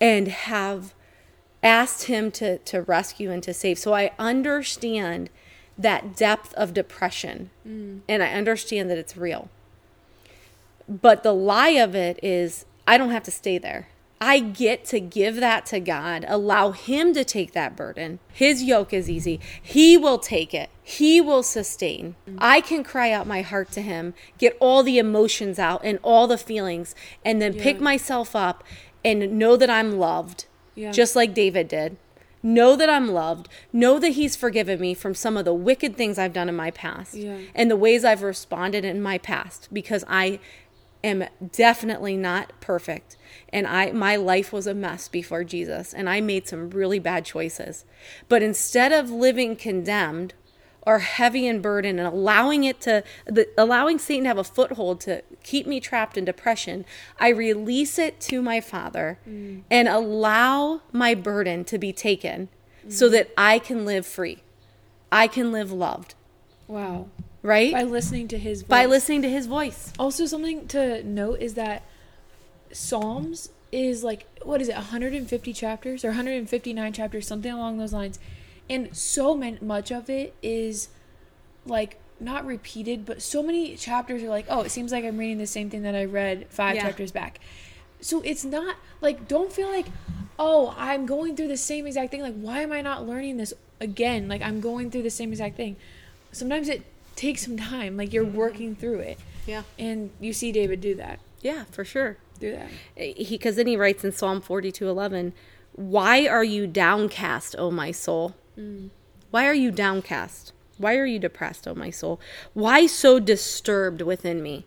and 0.00 0.28
have 0.28 0.94
asked 1.62 2.04
Him 2.04 2.30
to, 2.32 2.58
to 2.58 2.82
rescue 2.82 3.30
and 3.30 3.42
to 3.42 3.54
save. 3.54 3.78
So 3.78 3.94
I 3.94 4.12
understand 4.18 5.30
that 5.76 6.16
depth 6.16 6.52
of 6.54 6.74
depression 6.74 7.50
mm. 7.66 8.00
and 8.08 8.22
I 8.22 8.32
understand 8.32 8.90
that 8.90 8.98
it's 8.98 9.16
real. 9.16 9.48
But 10.88 11.22
the 11.22 11.34
lie 11.34 11.70
of 11.70 11.94
it 11.94 12.18
is, 12.22 12.64
I 12.86 12.98
don't 12.98 13.10
have 13.10 13.22
to 13.24 13.30
stay 13.30 13.58
there. 13.58 13.88
I 14.20 14.40
get 14.40 14.84
to 14.86 14.98
give 15.00 15.36
that 15.36 15.64
to 15.66 15.78
God, 15.78 16.24
allow 16.26 16.72
Him 16.72 17.14
to 17.14 17.22
take 17.24 17.52
that 17.52 17.76
burden. 17.76 18.18
His 18.32 18.62
yoke 18.64 18.92
is 18.92 19.08
easy. 19.08 19.38
He 19.62 19.96
will 19.96 20.18
take 20.18 20.52
it, 20.52 20.70
He 20.82 21.20
will 21.20 21.42
sustain. 21.44 22.16
I 22.38 22.60
can 22.60 22.82
cry 22.82 23.12
out 23.12 23.26
my 23.26 23.42
heart 23.42 23.70
to 23.72 23.82
Him, 23.82 24.14
get 24.38 24.56
all 24.60 24.82
the 24.82 24.98
emotions 24.98 25.58
out 25.58 25.82
and 25.84 25.98
all 26.02 26.26
the 26.26 26.38
feelings, 26.38 26.94
and 27.24 27.40
then 27.40 27.54
pick 27.54 27.80
myself 27.80 28.34
up 28.34 28.64
and 29.04 29.38
know 29.38 29.56
that 29.56 29.70
I'm 29.70 29.98
loved, 29.98 30.46
Yeah. 30.74 30.90
just 30.90 31.14
like 31.14 31.32
David 31.34 31.68
did. 31.68 31.96
Know 32.42 32.76
that 32.76 32.88
I'm 32.90 33.08
loved. 33.12 33.48
Know 33.72 33.98
that 34.00 34.10
He's 34.10 34.34
forgiven 34.36 34.80
me 34.80 34.94
from 34.94 35.14
some 35.14 35.36
of 35.36 35.44
the 35.44 35.54
wicked 35.54 35.96
things 35.96 36.18
I've 36.18 36.32
done 36.32 36.48
in 36.48 36.56
my 36.56 36.70
past 36.72 37.14
Yeah. 37.14 37.36
and 37.54 37.70
the 37.70 37.76
ways 37.76 38.04
I've 38.04 38.22
responded 38.22 38.84
in 38.84 39.00
my 39.00 39.18
past 39.18 39.68
because 39.72 40.04
I 40.08 40.40
am 41.04 41.24
definitely 41.52 42.16
not 42.16 42.52
perfect 42.60 43.16
and 43.50 43.66
I 43.66 43.90
my 43.92 44.16
life 44.16 44.52
was 44.52 44.66
a 44.66 44.74
mess 44.74 45.08
before 45.08 45.44
Jesus 45.44 45.92
and 45.94 46.08
I 46.08 46.20
made 46.20 46.46
some 46.48 46.70
really 46.70 46.98
bad 46.98 47.24
choices. 47.24 47.84
But 48.28 48.42
instead 48.42 48.92
of 48.92 49.10
living 49.10 49.56
condemned 49.56 50.34
or 50.82 51.00
heavy 51.00 51.46
and 51.46 51.60
burdened 51.60 51.98
and 51.98 52.08
allowing 52.08 52.64
it 52.64 52.80
to 52.82 53.02
the, 53.26 53.48
allowing 53.58 53.98
Satan 53.98 54.24
to 54.24 54.28
have 54.28 54.38
a 54.38 54.44
foothold 54.44 55.00
to 55.02 55.22
keep 55.42 55.66
me 55.66 55.80
trapped 55.80 56.16
in 56.16 56.24
depression, 56.24 56.84
I 57.18 57.28
release 57.30 57.98
it 57.98 58.20
to 58.22 58.40
my 58.40 58.60
Father 58.60 59.18
Mm. 59.28 59.62
and 59.70 59.88
allow 59.88 60.80
my 60.92 61.14
burden 61.14 61.64
to 61.66 61.78
be 61.78 61.92
taken 61.92 62.48
Mm. 62.86 62.92
so 62.92 63.08
that 63.10 63.30
I 63.36 63.58
can 63.58 63.84
live 63.84 64.06
free. 64.06 64.38
I 65.12 65.26
can 65.26 65.52
live 65.52 65.72
loved, 65.72 66.14
Wow. 66.68 67.08
right? 67.42 67.72
By 67.72 67.82
listening 67.82 68.28
to 68.28 68.38
his 68.38 68.62
voice. 68.62 68.68
By 68.68 68.86
listening 68.86 69.22
to 69.22 69.28
his 69.30 69.46
voice. 69.46 69.92
Also, 69.98 70.24
something 70.26 70.68
to 70.68 71.02
note 71.02 71.40
is 71.40 71.54
that 71.54 71.82
Psalms 72.72 73.50
is 73.70 74.02
like 74.02 74.26
what 74.42 74.60
is 74.60 74.68
it, 74.68 74.74
150 74.74 75.52
chapters 75.52 76.04
or 76.04 76.08
159 76.08 76.92
chapters, 76.92 77.26
something 77.26 77.52
along 77.52 77.78
those 77.78 77.92
lines, 77.92 78.18
and 78.68 78.96
so 78.96 79.34
man- 79.34 79.58
much 79.60 79.90
of 79.90 80.08
it 80.08 80.34
is 80.42 80.88
like 81.66 81.98
not 82.20 82.44
repeated, 82.44 83.06
but 83.06 83.22
so 83.22 83.42
many 83.42 83.76
chapters 83.76 84.22
are 84.22 84.28
like, 84.28 84.46
oh, 84.48 84.62
it 84.62 84.70
seems 84.70 84.90
like 84.90 85.04
I'm 85.04 85.18
reading 85.18 85.38
the 85.38 85.46
same 85.46 85.70
thing 85.70 85.82
that 85.82 85.94
I 85.94 86.04
read 86.04 86.46
five 86.50 86.74
Yeah. 86.74 86.82
chapters 86.82 87.12
back. 87.12 87.38
So 88.00 88.20
it's 88.22 88.44
not 88.44 88.76
like 89.00 89.28
don't 89.28 89.52
feel 89.52 89.68
like, 89.68 89.86
oh, 90.38 90.74
I'm 90.76 91.06
going 91.06 91.36
through 91.36 91.48
the 91.48 91.56
same 91.56 91.86
exact 91.86 92.10
thing. 92.10 92.22
Like, 92.22 92.38
why 92.38 92.60
am 92.60 92.72
I 92.72 92.80
not 92.80 93.06
learning 93.06 93.36
this 93.36 93.54
again? 93.80 94.28
Like, 94.28 94.42
I'm 94.42 94.60
going 94.60 94.90
through 94.90 95.02
the 95.02 95.10
same 95.10 95.30
exact 95.30 95.56
thing. 95.56 95.76
Sometimes 96.32 96.68
it 96.68 96.84
takes 97.18 97.44
some 97.44 97.56
time. 97.56 97.96
Like 97.96 98.12
you're 98.12 98.24
mm-hmm. 98.24 98.36
working 98.36 98.76
through 98.76 99.00
it. 99.00 99.18
Yeah. 99.46 99.64
And 99.78 100.10
you 100.20 100.32
see 100.32 100.52
David 100.52 100.80
do 100.80 100.94
that. 100.94 101.18
Yeah, 101.42 101.64
for 101.70 101.84
sure. 101.84 102.16
Do 102.38 102.52
that. 102.52 102.68
Eh, 102.96 103.12
he 103.16 103.36
because 103.36 103.56
then 103.56 103.66
he 103.66 103.76
writes 103.76 104.04
in 104.04 104.12
Psalm 104.12 104.40
42:11, 104.40 105.32
"Why 105.72 106.26
are 106.26 106.44
you 106.44 106.66
downcast, 106.66 107.56
O 107.58 107.70
my 107.70 107.90
soul? 107.90 108.34
Mm. 108.58 108.90
Why 109.30 109.46
are 109.46 109.54
you 109.54 109.70
downcast? 109.70 110.52
Why 110.78 110.96
are 110.96 111.06
you 111.06 111.18
depressed, 111.18 111.66
O 111.66 111.74
my 111.74 111.90
soul? 111.90 112.20
Why 112.54 112.86
so 112.86 113.18
disturbed 113.18 114.02
within 114.02 114.42
me? 114.42 114.64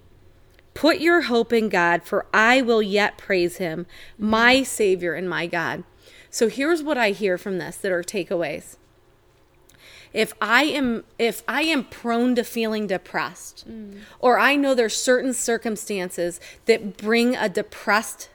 Put 0.73 0.99
your 0.99 1.21
hope 1.23 1.51
in 1.51 1.69
God, 1.69 2.03
for 2.03 2.25
I 2.33 2.61
will 2.61 2.81
yet 2.81 3.17
praise 3.17 3.57
him, 3.57 3.85
my 4.17 4.57
mm. 4.57 4.65
savior 4.65 5.13
and 5.13 5.29
my 5.29 5.47
God." 5.47 5.83
So 6.29 6.47
here's 6.47 6.81
what 6.81 6.97
I 6.97 7.11
hear 7.11 7.37
from 7.37 7.57
this 7.57 7.75
that 7.77 7.91
are 7.91 8.03
takeaways. 8.03 8.77
If 10.13 10.33
I 10.41 10.63
am 10.65 11.03
if 11.17 11.43
I 11.47 11.63
am 11.63 11.85
prone 11.85 12.35
to 12.35 12.43
feeling 12.43 12.87
depressed 12.87 13.69
mm. 13.69 13.99
or 14.19 14.37
I 14.37 14.55
know 14.55 14.75
there's 14.75 14.95
certain 14.95 15.33
circumstances 15.33 16.39
that 16.65 16.97
bring 16.97 17.35
a 17.35 17.47
depressed 17.47 18.29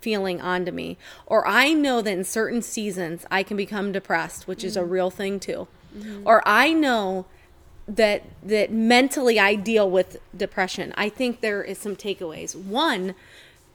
feeling 0.00 0.40
onto 0.40 0.70
me 0.70 0.98
or 1.26 1.46
I 1.48 1.72
know 1.72 2.02
that 2.02 2.12
in 2.12 2.24
certain 2.24 2.60
seasons 2.60 3.24
I 3.30 3.42
can 3.42 3.56
become 3.56 3.90
depressed, 3.90 4.46
which 4.46 4.62
is 4.62 4.76
a 4.76 4.82
mm. 4.82 4.90
real 4.90 5.10
thing 5.10 5.40
too. 5.40 5.66
Mm-hmm. 5.96 6.26
Or 6.26 6.42
I 6.46 6.72
know 6.72 7.26
that 7.86 8.22
that 8.42 8.72
mentally 8.72 9.38
I 9.38 9.54
deal 9.54 9.90
with 9.90 10.18
depression. 10.36 10.92
I 10.96 11.08
think 11.08 11.40
there 11.40 11.62
is 11.62 11.78
some 11.78 11.96
takeaways. 11.96 12.54
One, 12.56 13.14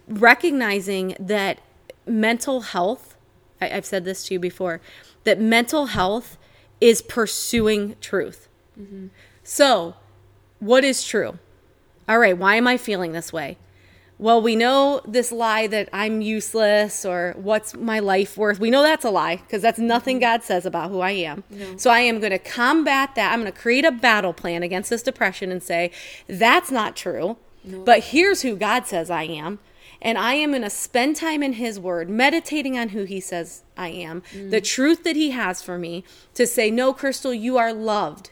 recognizing 0.07 1.15
that 1.19 1.59
mental 2.05 2.61
health, 2.61 3.15
I, 3.61 3.69
I've 3.69 3.85
said 3.85 4.05
this 4.05 4.25
to 4.25 4.35
you 4.35 4.39
before, 4.39 4.81
that 5.23 5.39
mental 5.39 5.87
health 5.87 6.37
is 6.81 7.01
pursuing 7.01 7.95
truth. 8.01 8.47
So, 9.43 9.95
what 10.59 10.83
is 10.83 11.03
true? 11.03 11.39
All 12.07 12.19
right, 12.19 12.37
why 12.37 12.55
am 12.55 12.67
I 12.67 12.77
feeling 12.77 13.11
this 13.11 13.33
way? 13.33 13.57
Well, 14.17 14.41
we 14.41 14.55
know 14.57 14.99
this 15.07 15.31
lie 15.31 15.67
that 15.67 15.87
I'm 15.93 16.21
useless 16.21 17.05
or 17.05 17.33
what's 17.37 17.73
my 17.73 17.99
life 17.99 18.37
worth. 18.37 18.59
We 18.59 18.69
know 18.69 18.83
that's 18.83 19.05
a 19.05 19.09
lie 19.09 19.37
because 19.37 19.61
that's 19.61 19.79
nothing 19.79 20.17
mm-hmm. 20.17 20.39
God 20.39 20.43
says 20.43 20.65
about 20.65 20.91
who 20.91 20.99
I 20.99 21.11
am. 21.11 21.43
So 21.77 21.89
I 21.89 21.99
am 21.99 22.19
going 22.19 22.31
to 22.31 22.39
combat 22.39 23.15
that. 23.15 23.31
I'm 23.31 23.41
going 23.41 23.51
to 23.51 23.57
create 23.57 23.85
a 23.85 23.91
battle 23.91 24.33
plan 24.33 24.61
against 24.61 24.89
this 24.89 25.03
depression 25.03 25.51
and 25.51 25.63
say, 25.63 25.91
that's 26.27 26.69
not 26.69 26.97
true. 26.97 27.37
But 27.63 28.05
here's 28.05 28.41
who 28.41 28.55
God 28.57 28.87
says 28.87 29.09
I 29.09 29.23
am. 29.23 29.59
And 30.01 30.17
I 30.17 30.35
am 30.35 30.51
going 30.51 30.61
to 30.61 30.69
spend 30.69 31.17
time 31.17 31.43
in 31.43 31.53
His 31.53 31.79
Word, 31.79 32.09
meditating 32.09 32.77
on 32.77 32.89
who 32.89 33.03
He 33.03 33.19
says 33.19 33.63
I 33.77 33.89
am, 33.89 34.23
the 34.33 34.61
mm. 34.61 34.63
truth 34.63 35.03
that 35.03 35.15
He 35.15 35.31
has 35.31 35.61
for 35.61 35.77
me, 35.77 36.03
to 36.35 36.47
say, 36.47 36.71
No, 36.71 36.93
Kristel, 36.93 37.37
you 37.37 37.57
are 37.57 37.73
loved. 37.73 38.31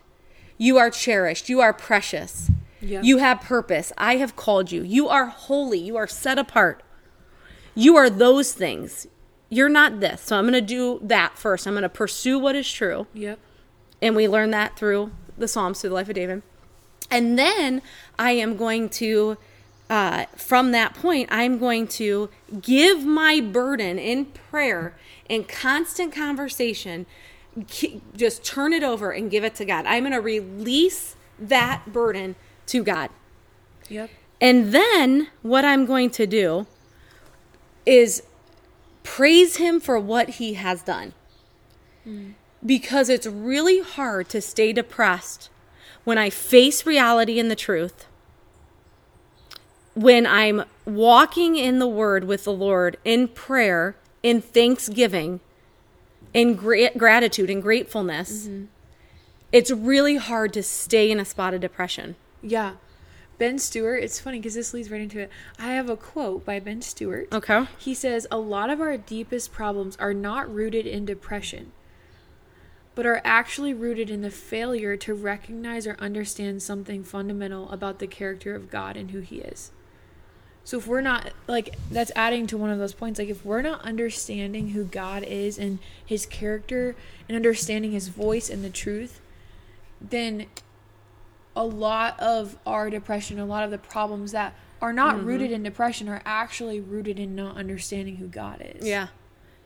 You 0.58 0.78
are 0.78 0.90
cherished. 0.90 1.50
You 1.50 1.60
are 1.60 1.74
precious. 1.74 2.50
Yeah. 2.82 3.02
You 3.02 3.18
have 3.18 3.42
purpose. 3.42 3.92
I 3.98 4.18
have 4.18 4.36
called 4.36 4.72
you. 4.72 4.84
You 4.84 5.10
are 5.10 5.26
holy. 5.28 5.80
You 5.80 5.98
are 5.98 6.08
set 6.08 6.40
apart. 6.40 6.84
You 7.76 7.96
are 7.96 8.10
those 8.10 8.54
things. 8.54 9.08
You're 9.50 9.70
not 9.70 10.00
this. 10.00 10.22
So 10.22 10.38
I'm 10.38 10.44
going 10.44 10.54
to 10.54 10.62
do 10.62 11.00
that 11.04 11.38
first. 11.38 11.68
I'm 11.68 11.74
going 11.74 11.84
to 11.84 11.90
pursue 11.90 12.40
what 12.40 12.56
is 12.56 12.72
true. 12.72 13.08
Yep. 13.14 13.40
And 14.02 14.16
we 14.16 14.28
learn 14.28 14.52
that 14.52 14.78
through 14.78 15.12
the 15.38 15.48
Psalms, 15.48 15.82
through 15.82 15.92
the 15.92 15.96
life 15.96 16.10
of 16.10 16.16
David. 16.16 16.44
And 17.10 17.38
then 17.38 17.82
I 18.20 18.32
am 18.32 18.58
going 18.58 18.90
to, 18.90 19.38
uh, 19.89 20.26
from 20.36 20.71
that 20.71 20.93
point, 20.93 21.30
I'm 21.32 21.58
going 21.58 21.88
to 21.88 22.30
give 22.62 23.06
my 23.06 23.39
burden 23.39 23.97
in 23.97 24.26
prayer 24.26 24.95
and 25.30 25.47
constant 25.47 26.13
conversation, 26.13 27.06
just 28.15 28.43
turn 28.43 28.73
it 28.73 28.84
over 28.84 29.12
and 29.12 29.32
give 29.32 29.43
it 29.43 29.56
to 29.56 29.65
God. 29.65 29.86
I'm 29.86 30.04
going 30.04 30.13
to 30.13 30.21
release 30.21 31.15
that 31.39 31.91
burden 31.91 32.36
to 32.67 32.84
God. 32.84 33.10
Yep. 33.89 34.10
And 34.41 34.73
then 34.73 35.30
what 35.41 35.65
I'm 35.65 35.86
going 35.86 36.10
to 36.12 36.28
do 36.28 36.67
is 37.86 38.23
praise 39.04 39.56
him 39.56 39.80
for 39.80 39.97
what 39.97 40.32
he 40.32 40.56
has 40.56 40.82
done. 40.84 41.13
Because 42.65 43.10
it's 43.10 43.28
really 43.28 43.82
hard 43.82 44.30
to 44.30 44.41
stay 44.41 44.73
depressed 44.73 45.50
when 46.04 46.17
I 46.17 46.30
face 46.30 46.86
reality 46.86 47.39
and 47.39 47.50
the 47.50 47.56
truth. 47.56 48.07
When 49.98 50.28
I'm 50.28 50.64
walking 50.86 51.56
in 51.56 51.80
the 51.80 51.88
word 51.88 52.26
with 52.26 52.44
the 52.44 52.54
Lord 52.54 52.98
in 53.04 53.28
prayer, 53.28 53.96
in 54.22 54.42
thanksgiving, 54.42 55.40
in 56.36 56.54
gra- 56.54 56.96
gratitude 56.96 57.50
and 57.50 57.64
gratefulness, 57.64 58.46
mm-hmm. 58.46 58.66
it's 59.52 59.72
really 59.72 60.18
hard 60.18 60.54
to 60.54 60.62
stay 60.62 61.10
in 61.10 61.20
a 61.20 61.26
spot 61.26 61.56
of 61.56 61.62
depression. 61.62 62.16
Yeah. 62.44 62.74
Ben 63.40 63.58
Stuart, 63.58 63.98
it's 63.98 64.20
funny 64.20 64.38
because 64.38 64.54
this 64.54 64.72
leads 64.72 64.92
right 64.92 65.02
into 65.02 65.20
it. 65.20 65.32
I 65.58 65.70
have 65.70 65.90
a 65.90 65.98
quote 65.98 66.46
by 66.46 66.60
Ben 66.60 66.84
Stuart. 66.84 67.30
Okay. 67.32 67.66
He 67.80 67.96
says, 67.96 68.28
A 68.30 68.38
lot 68.38 68.70
of 68.70 68.80
our 68.80 68.98
deepest 68.98 69.52
problems 69.52 69.98
are 69.98 70.14
not 70.14 70.54
rooted 70.54 70.86
in 70.86 71.06
depression, 71.06 71.72
but 72.94 73.08
are 73.08 73.20
actually 73.24 73.74
rooted 73.74 74.12
in 74.12 74.22
the 74.22 74.30
failure 74.30 74.96
to 74.98 75.16
recognize 75.16 75.88
or 75.88 75.96
understand 75.98 76.62
something 76.62 77.04
fundamental 77.04 77.68
about 77.72 77.98
the 77.98 78.06
character 78.06 78.54
of 78.54 78.70
God 78.70 78.96
and 78.96 79.10
who 79.10 79.22
He 79.22 79.38
is. 79.38 79.72
So 80.68 80.78
if 80.78 80.86
we're 80.86 81.00
not, 81.00 81.32
like, 81.48 81.78
that's 81.90 82.12
adding 82.14 82.46
to 82.48 82.58
one 82.58 82.70
of 82.72 82.78
those 82.78 82.92
points. 82.92 83.20
Like, 83.20 83.30
if 83.30 83.46
we're 83.46 83.62
not 83.62 83.80
understanding 83.84 84.72
who 84.72 84.84
God 84.84 85.24
is 85.24 85.58
and 85.58 85.80
His 86.06 86.26
character 86.26 86.94
and 87.30 87.38
understanding 87.38 87.94
His 87.94 88.10
voice 88.10 88.50
and 88.50 88.66
the 88.66 88.70
truth, 88.70 89.22
then 90.02 90.48
a 91.56 91.64
lot 91.64 92.20
of 92.20 92.58
our 92.66 92.90
depression, 92.90 93.40
a 93.40 93.46
lot 93.46 93.64
of 93.64 93.72
the 93.72 93.78
problems 93.78 94.34
that 94.34 94.56
are 94.82 94.92
not 94.92 95.16
Mm-hmm. 95.16 95.26
rooted 95.26 95.52
in 95.54 95.64
depression 95.64 96.10
are 96.10 96.22
actually 96.26 96.82
rooted 96.82 97.18
in 97.18 97.34
not 97.34 97.56
understanding 97.56 98.18
who 98.18 98.28
God 98.28 98.62
is. 98.76 98.86
Yeah. 98.86 99.08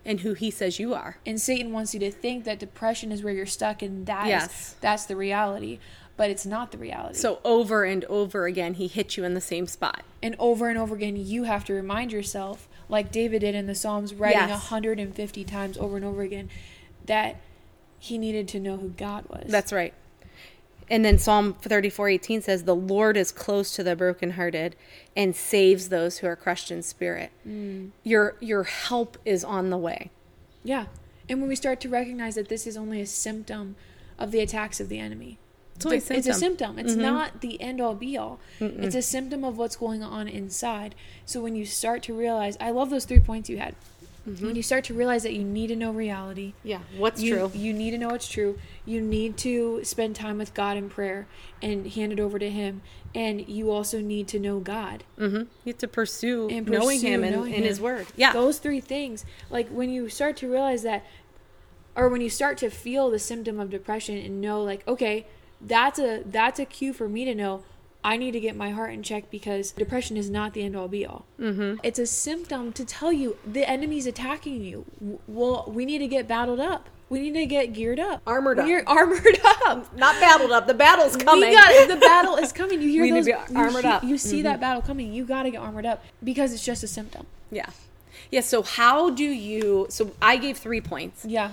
And 0.05 0.19
who 0.19 0.35
he 0.35 0.51
says 0.51 0.77
you 0.77 0.93
are. 0.93 1.17
And 1.25 1.41
Satan 1.41 1.71
wants 1.73 1.95
you 1.95 1.99
to 2.01 2.11
think 2.11 2.43
that 2.43 2.59
depression 2.59 3.11
is 3.11 3.23
where 3.23 3.33
you're 3.33 3.47
stuck 3.47 3.81
and 3.81 4.05
that 4.05 4.25
is- 4.25 4.29
Yes. 4.29 4.75
that's 4.81 5.05
the 5.05 5.15
reality, 5.15 5.79
but 6.17 6.29
it's 6.29 6.45
not 6.45 6.71
the 6.71 6.77
reality. 6.77 7.17
So 7.17 7.39
over 7.43 7.83
and 7.83 8.03
over 8.05 8.45
again, 8.45 8.75
he 8.75 8.87
hits 8.87 9.17
you 9.17 9.23
in 9.23 9.33
the 9.33 9.41
same 9.41 9.67
spot. 9.67 10.03
and 10.23 10.35
over 10.37 10.69
and 10.69 10.77
over 10.77 10.93
again 10.95 11.15
you 11.15 11.45
have 11.45 11.65
to 11.65 11.73
remind 11.73 12.11
yourself 12.11 12.67
like 12.89 13.11
David 13.11 13.39
did 13.39 13.55
in 13.55 13.65
the 13.67 13.73
Psalms 13.75 14.13
writing 14.13 14.41
a 14.41 14.47
Yes. 14.47 14.69
150 14.71 15.43
times 15.45 15.77
over 15.77 15.95
and 15.95 16.05
over 16.05 16.21
again 16.21 16.49
that 17.05 17.37
he 17.97 18.17
needed 18.17 18.47
to 18.49 18.59
know 18.59 18.77
who 18.77 18.89
God 18.89 19.25
was. 19.29 19.45
That's 19.47 19.71
right. 19.73 19.93
And 20.89 21.05
then 21.05 21.17
Psalm 21.17 21.53
34 21.53 22.09
18 22.09 22.41
says, 22.41 22.63
The 22.65 22.75
Lord 22.75 23.15
is 23.15 23.31
close 23.31 23.73
to 23.75 23.83
the 23.83 23.95
brokenhearted 23.95 24.75
and 25.15 25.35
saves 25.35 25.87
those 25.89 26.17
who 26.17 26.27
are 26.27 26.35
crushed 26.35 26.69
in 26.69 26.83
spirit. 26.83 27.31
Mm. 27.47 27.91
Your, 28.03 28.35
your 28.41 28.63
help 28.63 29.17
is 29.23 29.43
on 29.45 29.69
the 29.69 29.77
way. 29.77 30.11
Yeah. 30.63 30.87
And 31.29 31.39
when 31.39 31.47
we 31.47 31.55
start 31.55 31.79
to 31.81 31.89
recognize 31.89 32.35
that 32.35 32.49
this 32.49 32.67
is 32.67 32.75
only 32.75 32.99
a 32.99 33.05
symptom 33.05 33.77
of 34.19 34.31
the 34.31 34.41
attacks 34.41 34.81
of 34.81 34.89
the 34.89 34.99
enemy. 34.99 35.37
It's 35.85 36.09
a 36.09 36.17
It's 36.17 36.27
a 36.27 36.33
symptom. 36.33 36.77
It's 36.79 36.95
not 36.95 37.41
the 37.41 37.61
end 37.61 37.81
all 37.81 37.95
be 37.95 38.17
all. 38.17 38.39
It's 38.59 38.95
a 38.95 39.01
symptom 39.01 39.43
of 39.43 39.57
what's 39.57 39.75
going 39.75 40.03
on 40.03 40.27
inside. 40.27 40.95
So 41.25 41.41
when 41.41 41.55
you 41.55 41.65
start 41.65 42.03
to 42.03 42.13
realize, 42.13 42.57
I 42.59 42.71
love 42.71 42.89
those 42.89 43.05
three 43.05 43.19
points 43.19 43.49
you 43.49 43.57
had. 43.57 43.75
When 44.23 44.55
you 44.55 44.61
start 44.61 44.83
to 44.85 44.93
realize 44.93 45.23
that 45.23 45.33
you 45.33 45.43
need 45.43 45.67
to 45.67 45.75
know 45.75 45.91
reality, 45.91 46.53
Yeah. 46.63 46.81
What's 46.95 47.23
you, 47.23 47.35
true? 47.35 47.51
You 47.55 47.73
need 47.73 47.89
to 47.91 47.97
know 47.97 48.09
what's 48.09 48.27
true. 48.27 48.59
You 48.85 49.01
need 49.01 49.35
to 49.37 49.83
spend 49.83 50.15
time 50.15 50.37
with 50.37 50.53
God 50.53 50.77
in 50.77 50.89
prayer 50.91 51.25
and 51.59 51.87
hand 51.87 52.13
it 52.13 52.19
over 52.19 52.37
to 52.37 52.47
Him. 52.49 52.83
And 53.15 53.49
you 53.49 53.71
also 53.71 53.99
need 53.99 54.27
to 54.29 54.39
know 54.39 54.59
God. 54.59 55.03
Mm-hmm. 55.19 55.35
You 55.37 55.47
have 55.65 55.77
to 55.79 55.87
pursue, 55.87 56.47
And 56.49 56.69
knowing 56.69 57.01
him 57.01 57.23
and, 57.23 57.35
knowing 57.35 57.53
and 57.53 57.63
Him. 57.63 57.67
his 57.67 57.81
word. 57.81 58.07
Yeah. 58.15 58.31
Those 58.31 58.59
three 58.59 58.79
things. 58.79 59.25
Like 59.49 59.67
when 59.69 59.89
you 59.89 60.07
start 60.07 60.37
to 60.37 60.49
realize 60.49 60.83
that, 60.83 61.03
or 61.95 62.07
when 62.07 62.21
you 62.21 62.29
start 62.29 62.57
to 62.59 62.69
feel 62.69 63.09
the 63.09 63.19
symptom 63.19 63.59
of 63.59 63.69
depression 63.71 64.17
and 64.17 64.39
know, 64.39 64.63
like, 64.63 64.87
okay, 64.87 65.25
that's 65.65 65.99
a 65.99 66.23
that's 66.25 66.59
a 66.59 66.65
cue 66.65 66.93
for 66.93 67.07
me 67.09 67.25
to 67.25 67.35
know 67.35 67.63
I 68.03 68.17
need 68.17 68.31
to 68.31 68.39
get 68.39 68.55
my 68.55 68.71
heart 68.71 68.93
in 68.93 69.03
check 69.03 69.29
because 69.29 69.71
depression 69.71 70.17
is 70.17 70.29
not 70.29 70.53
the 70.53 70.63
end 70.63 70.75
all 70.75 70.87
be 70.87 71.05
all. 71.05 71.25
Mm-hmm. 71.39 71.79
It's 71.83 71.99
a 71.99 72.07
symptom 72.07 72.73
to 72.73 72.83
tell 72.83 73.13
you 73.13 73.37
the 73.45 73.69
enemy's 73.69 74.07
attacking 74.07 74.63
you. 74.63 74.85
Well, 75.27 75.65
we 75.67 75.85
need 75.85 75.99
to 75.99 76.07
get 76.07 76.27
battled 76.27 76.59
up. 76.59 76.89
We 77.09 77.19
need 77.19 77.33
to 77.39 77.45
get 77.45 77.73
geared 77.73 77.99
up, 77.99 78.21
Armored 78.25 78.57
up. 78.57 78.65
We're 78.65 78.83
armored 78.87 79.37
up. 79.67 79.93
Not 79.97 80.19
battled 80.21 80.51
up. 80.51 80.65
The 80.65 80.73
battle's 80.73 81.17
coming. 81.17 81.49
We 81.49 81.55
got 81.55 81.87
the 81.89 81.95
battle 82.01 82.37
is 82.37 82.51
coming. 82.53 82.81
You 82.81 82.87
hear 82.89 83.01
We 83.03 83.11
need 83.11 83.25
those? 83.25 83.25
to 83.25 83.47
be 83.47 83.53
you 83.53 83.59
armored 83.59 83.83
he- 83.83 83.89
up. 83.91 84.01
Mm-hmm. 84.01 84.09
You 84.11 84.17
see 84.17 84.41
that 84.43 84.61
battle 84.61 84.81
coming. 84.81 85.13
You 85.13 85.25
got 85.25 85.43
to 85.43 85.51
get 85.51 85.59
armored 85.59 85.85
up 85.85 86.03
because 86.23 86.53
it's 86.53 86.63
just 86.65 86.83
a 86.83 86.87
symptom. 86.87 87.27
yeah. 87.51 87.69
Yeah. 88.31 88.39
So 88.41 88.61
how 88.63 89.09
do 89.09 89.25
you? 89.25 89.87
So 89.89 90.11
I 90.21 90.37
gave 90.37 90.57
three 90.57 90.79
points. 90.79 91.25
Yeah. 91.25 91.51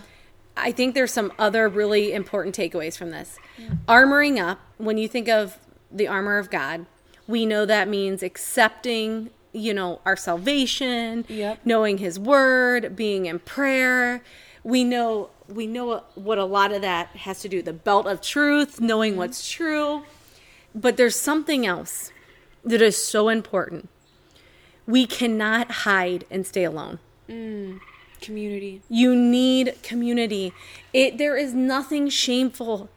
I 0.61 0.73
think 0.73 0.95
there's 0.95 1.13
some 1.13 1.33
other 1.39 1.69
really 1.69 2.13
important 2.13 2.57
takeaways 2.57 2.97
from 2.97 3.11
this. 3.11 3.39
Armoring 3.87 4.39
up, 4.43 4.61
when 4.77 4.99
you 4.99 5.09
think 5.09 5.29
of 5.29 5.59
the 5.91 6.09
armor 6.09 6.39
of 6.39 6.51
God, 6.51 6.87
we 7.27 7.45
know 7.47 7.67
that 7.67 7.89
means 7.89 8.23
accepting, 8.23 9.31
you 9.53 9.75
know, 9.75 10.01
our 10.05 10.17
salvation, 10.17 11.25
Yep. 11.29 11.61
knowing 11.65 11.99
his 11.99 12.19
word, 12.19 12.97
being 12.97 13.27
in 13.27 13.39
prayer. 13.41 14.23
We 14.65 14.85
know 14.85 15.31
we 15.49 15.67
know 15.67 16.03
what 16.15 16.37
a 16.37 16.45
lot 16.45 16.73
of 16.73 16.83
that 16.83 17.09
has 17.17 17.41
to 17.41 17.49
do, 17.49 17.63
the 17.63 17.73
belt 17.73 18.07
of 18.07 18.21
truth, 18.21 18.81
knowing 18.81 19.13
mm-hmm. 19.13 19.21
what's 19.21 19.51
true. 19.51 20.05
But 20.75 20.97
there's 20.97 21.17
something 21.17 21.67
else 21.67 22.13
that 22.65 22.83
is 22.83 23.03
so 23.03 23.29
important. 23.29 23.89
We 24.87 25.07
cannot 25.07 25.71
hide 25.71 26.25
and 26.31 26.47
stay 26.47 26.65
alone. 26.65 26.99
Mm. 27.29 27.81
Community. 28.21 28.83
You 28.89 29.15
need 29.15 29.75
community. 29.83 30.53
It 30.93 31.19
there 31.19 31.37
is 31.37 31.55
nothing 31.55 32.09
shameful 32.09 32.89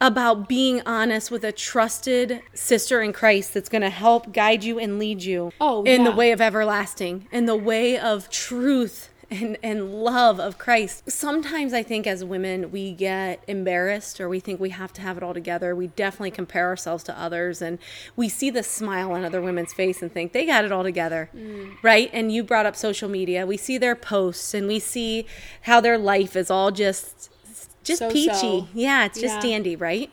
about 0.00 0.48
being 0.48 0.80
honest 0.86 1.30
with 1.30 1.44
a 1.44 1.52
trusted 1.52 2.40
sister 2.54 3.02
in 3.02 3.12
Christ 3.12 3.52
that's 3.52 3.68
going 3.68 3.82
to 3.82 3.90
help 3.90 4.32
guide 4.32 4.64
you 4.64 4.78
and 4.78 4.98
lead 4.98 5.22
you 5.22 5.52
Oh, 5.60 5.84
in 5.84 6.04
the 6.04 6.10
way 6.12 6.32
of 6.32 6.40
everlasting, 6.40 7.28
in 7.30 7.44
the 7.44 7.56
way 7.56 7.98
of 7.98 8.30
truth 8.30 9.10
and, 9.30 9.56
and 9.62 9.94
love 9.94 10.40
of 10.40 10.58
Christ. 10.58 11.10
Sometimes 11.10 11.72
I 11.72 11.82
think 11.82 12.06
as 12.06 12.24
women 12.24 12.70
we 12.72 12.92
get 12.92 13.42
embarrassed 13.46 14.20
or 14.20 14.28
we 14.28 14.40
think 14.40 14.58
we 14.60 14.70
have 14.70 14.92
to 14.94 15.00
have 15.02 15.16
it 15.16 15.22
all 15.22 15.34
together. 15.34 15.74
We 15.74 15.88
definitely 15.88 16.32
compare 16.32 16.66
ourselves 16.66 17.04
to 17.04 17.18
others 17.18 17.62
and 17.62 17.78
we 18.16 18.28
see 18.28 18.50
the 18.50 18.62
smile 18.62 19.12
on 19.12 19.24
other 19.24 19.40
women's 19.40 19.72
face 19.72 20.02
and 20.02 20.12
think 20.12 20.32
they 20.32 20.44
got 20.46 20.64
it 20.64 20.72
all 20.72 20.82
together. 20.82 21.30
Mm. 21.36 21.76
Right? 21.82 22.10
And 22.12 22.32
you 22.32 22.42
brought 22.42 22.66
up 22.66 22.74
social 22.76 23.08
media. 23.08 23.46
We 23.46 23.56
see 23.56 23.78
their 23.78 23.94
posts 23.94 24.52
and 24.54 24.66
we 24.66 24.78
see 24.80 25.26
how 25.62 25.80
their 25.80 25.96
life 25.98 26.34
is 26.36 26.50
all 26.50 26.70
just 26.70 27.30
just 27.82 28.00
So-so. 28.00 28.12
peachy. 28.12 28.68
Yeah, 28.74 29.06
it's 29.06 29.18
just 29.20 29.36
Yeah. 29.36 29.50
dandy, 29.52 29.74
right? 29.76 30.10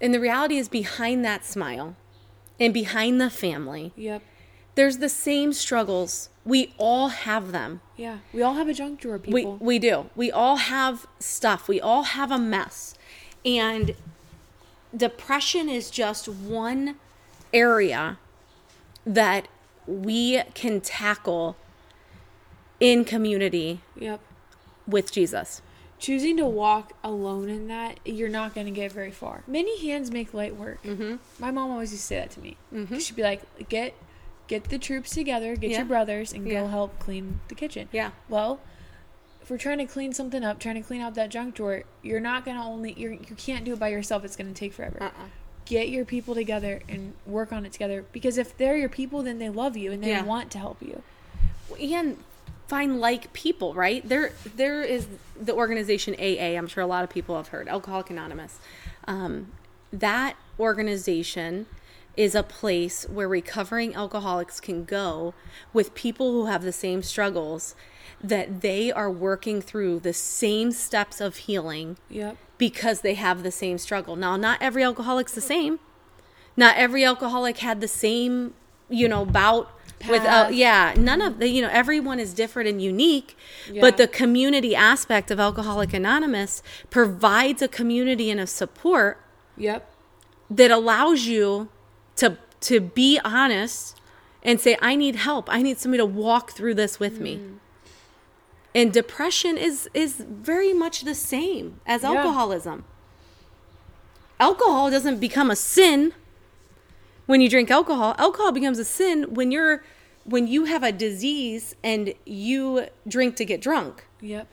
And 0.00 0.12
the 0.14 0.20
reality 0.20 0.56
is 0.56 0.68
behind 0.68 1.24
that 1.24 1.44
smile 1.44 1.96
and 2.60 2.72
behind 2.72 3.20
the 3.20 3.28
family, 3.30 3.92
Yep. 3.96 4.22
There's 4.74 4.98
the 4.98 5.08
same 5.08 5.52
struggles. 5.52 6.28
We 6.44 6.74
all 6.78 7.08
have 7.08 7.52
them. 7.52 7.80
Yeah. 7.96 8.18
We 8.32 8.42
all 8.42 8.54
have 8.54 8.68
a 8.68 8.74
junk 8.74 9.00
drawer, 9.00 9.18
We 9.18 9.40
people. 9.40 9.58
we 9.60 9.78
do. 9.78 10.10
We 10.16 10.30
all 10.32 10.56
have 10.56 11.06
stuff. 11.18 11.68
We 11.68 11.80
all 11.80 12.02
have 12.04 12.30
a 12.30 12.38
mess. 12.38 12.94
And 13.44 13.94
depression 14.96 15.68
is 15.68 15.90
just 15.90 16.28
one 16.28 16.96
area 17.52 18.18
that 19.06 19.48
we 19.86 20.42
can 20.54 20.80
tackle 20.80 21.56
in 22.80 23.04
community 23.04 23.80
yep. 23.98 24.20
with 24.86 25.12
Jesus. 25.12 25.62
Choosing 25.98 26.36
to 26.38 26.46
walk 26.46 26.94
alone 27.04 27.48
in 27.48 27.68
that, 27.68 28.00
you're 28.04 28.28
not 28.28 28.54
going 28.54 28.66
to 28.66 28.72
get 28.72 28.90
very 28.90 29.12
far. 29.12 29.44
Many 29.46 29.86
hands 29.86 30.10
make 30.10 30.34
light 30.34 30.56
work. 30.56 30.82
Mm-hmm. 30.82 31.16
My 31.38 31.52
mom 31.52 31.70
always 31.70 31.92
used 31.92 32.02
to 32.02 32.06
say 32.08 32.16
that 32.16 32.30
to 32.32 32.40
me. 32.40 32.56
Mm-hmm. 32.74 32.98
She'd 32.98 33.14
be 33.14 33.22
like, 33.22 33.68
"Get, 33.68 33.94
get 34.48 34.64
the 34.64 34.78
troops 34.78 35.10
together, 35.10 35.56
get 35.56 35.70
Yeah. 35.70 35.78
your 35.78 35.86
brothers, 35.86 36.32
and 36.32 36.46
Yeah. 36.46 36.60
go 36.62 36.66
help 36.68 36.98
clean 36.98 37.40
the 37.48 37.54
kitchen." 37.54 37.88
Yeah. 37.92 38.10
Well, 38.28 38.60
if 39.40 39.50
we're 39.50 39.58
trying 39.58 39.78
to 39.78 39.86
clean 39.86 40.12
something 40.12 40.44
up, 40.44 40.58
trying 40.58 40.76
to 40.76 40.82
clean 40.82 41.00
out 41.00 41.14
that 41.14 41.30
junk 41.30 41.54
drawer, 41.56 41.82
you're 42.02 42.20
not 42.20 42.44
gonna 42.44 42.64
only 42.64 42.92
you're, 42.96 43.12
you 43.12 43.34
can't 43.36 43.64
do 43.64 43.72
it 43.72 43.78
by 43.78 43.88
yourself. 43.88 44.24
It's 44.24 44.36
gonna 44.36 44.52
take 44.52 44.72
forever. 44.72 45.02
Uh-uh. 45.02 45.10
Get 45.64 45.88
your 45.88 46.04
people 46.04 46.34
together 46.34 46.80
and 46.88 47.14
work 47.26 47.52
on 47.52 47.64
it 47.64 47.72
together. 47.72 48.04
Because 48.12 48.36
if 48.36 48.56
they're 48.56 48.76
your 48.76 48.88
people, 48.88 49.22
then 49.22 49.38
they 49.38 49.48
love 49.48 49.76
you 49.76 49.92
and 49.92 50.02
they 50.02 50.10
Yeah. 50.10 50.22
want 50.24 50.50
to 50.52 50.58
help 50.58 50.82
you. 50.82 51.02
and 51.80 52.18
find 52.68 53.00
like 53.00 53.32
people 53.32 53.72
right 53.74 54.06
there 54.08 54.32
there 54.56 54.82
is 54.82 55.06
the 55.40 55.52
organization 55.54 56.14
aa 56.18 56.56
i'm 56.58 56.66
sure 56.66 56.82
a 56.82 56.86
lot 56.86 57.02
of 57.04 57.08
people 57.10 57.34
have 57.36 57.48
heard 57.48 57.66
alcoholic 57.68 58.08
anonymous 58.10 58.58
um, 59.06 59.50
that 59.92 60.36
organization 60.60 61.66
is 62.16 62.34
a 62.34 62.42
place 62.42 63.04
where 63.08 63.28
recovering 63.28 63.94
alcoholics 63.94 64.60
can 64.60 64.84
go 64.84 65.34
with 65.72 65.94
people 65.94 66.32
who 66.32 66.46
have 66.46 66.62
the 66.62 66.72
same 66.72 67.02
struggles 67.02 67.74
that 68.22 68.60
they 68.60 68.92
are 68.92 69.10
working 69.10 69.60
through 69.60 69.98
the 70.00 70.12
same 70.12 70.70
steps 70.72 71.20
of 71.20 71.36
healing 71.36 71.96
Yep. 72.10 72.36
because 72.58 73.00
they 73.00 73.14
have 73.14 73.42
the 73.42 73.50
same 73.50 73.78
struggle. 73.78 74.14
Now, 74.14 74.36
not 74.36 74.58
every 74.60 74.84
alcoholic's 74.84 75.32
the 75.32 75.40
same. 75.40 75.80
Not 76.56 76.76
every 76.76 77.04
alcoholic 77.04 77.58
had 77.58 77.80
the 77.80 77.88
same, 77.88 78.54
you 78.90 79.08
know, 79.08 79.24
bout 79.24 79.70
with 80.08 80.22
uh, 80.22 80.48
yeah, 80.52 80.94
none 80.98 81.22
of 81.22 81.38
the, 81.38 81.48
you 81.48 81.62
know, 81.62 81.70
everyone 81.72 82.18
is 82.20 82.34
different 82.34 82.68
and 82.68 82.82
unique, 82.82 83.36
Yeah. 83.70 83.80
but 83.80 83.96
the 83.96 84.06
community 84.08 84.74
aspect 84.76 85.30
of 85.30 85.38
Alcoholic 85.40 85.94
Anonymous 85.94 86.62
provides 86.90 87.62
a 87.62 87.68
community 87.68 88.28
and 88.30 88.38
a 88.40 88.46
support 88.46 89.18
Yep. 89.56 89.88
that 90.50 90.70
allows 90.70 91.26
you 91.26 91.68
to 92.16 92.36
to 92.60 92.80
be 92.80 93.18
honest 93.24 94.00
and 94.42 94.60
say 94.60 94.76
I 94.82 94.94
need 94.96 95.16
help. 95.16 95.48
I 95.50 95.62
need 95.62 95.78
somebody 95.78 95.98
to 96.00 96.06
walk 96.06 96.52
through 96.52 96.74
this 96.74 96.98
with 97.00 97.20
me. 97.20 97.36
Mm. 97.36 97.58
And 98.74 98.92
depression 98.92 99.56
is 99.58 99.88
is 99.94 100.16
very 100.16 100.72
much 100.72 101.02
the 101.02 101.14
same 101.14 101.80
as 101.86 102.02
Yeah. 102.02 102.10
alcoholism. 102.12 102.84
Alcohol 104.40 104.90
doesn't 104.90 105.20
become 105.20 105.50
a 105.50 105.56
sin 105.56 106.12
when 107.26 107.40
you 107.40 107.48
drink 107.48 107.70
alcohol. 107.70 108.14
Alcohol 108.18 108.50
becomes 108.52 108.78
a 108.78 108.84
sin 108.84 109.34
when 109.34 109.50
you're 109.52 109.84
when 110.24 110.46
you 110.46 110.64
have 110.66 110.82
a 110.82 110.92
disease 110.92 111.74
and 111.82 112.14
you 112.24 112.86
drink 113.08 113.34
to 113.36 113.44
get 113.44 113.60
drunk 113.60 114.04
Yep. 114.20 114.46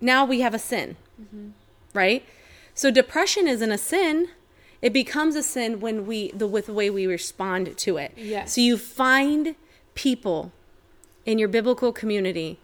now 0.00 0.24
we 0.24 0.40
have 0.40 0.54
a 0.54 0.58
sin 0.58 0.96
Mm-hmm. 1.22 1.50
right 1.94 2.24
so 2.74 2.90
depression 2.90 3.46
isn't 3.46 3.70
a 3.70 3.78
sin 3.78 4.30
it 4.82 4.92
becomes 4.92 5.36
a 5.36 5.42
sin 5.42 5.80
when 5.80 6.06
we 6.06 6.30
the 6.32 6.46
with 6.46 6.66
the 6.66 6.72
way 6.72 6.90
we 6.90 7.06
respond 7.06 7.76
to 7.78 7.96
it 7.96 8.12
Yes. 8.16 8.54
so 8.54 8.60
you 8.60 8.76
find 8.76 9.54
people 9.94 10.52
in 11.24 11.38
your 11.38 11.48
biblical 11.48 11.92
community 11.92 12.58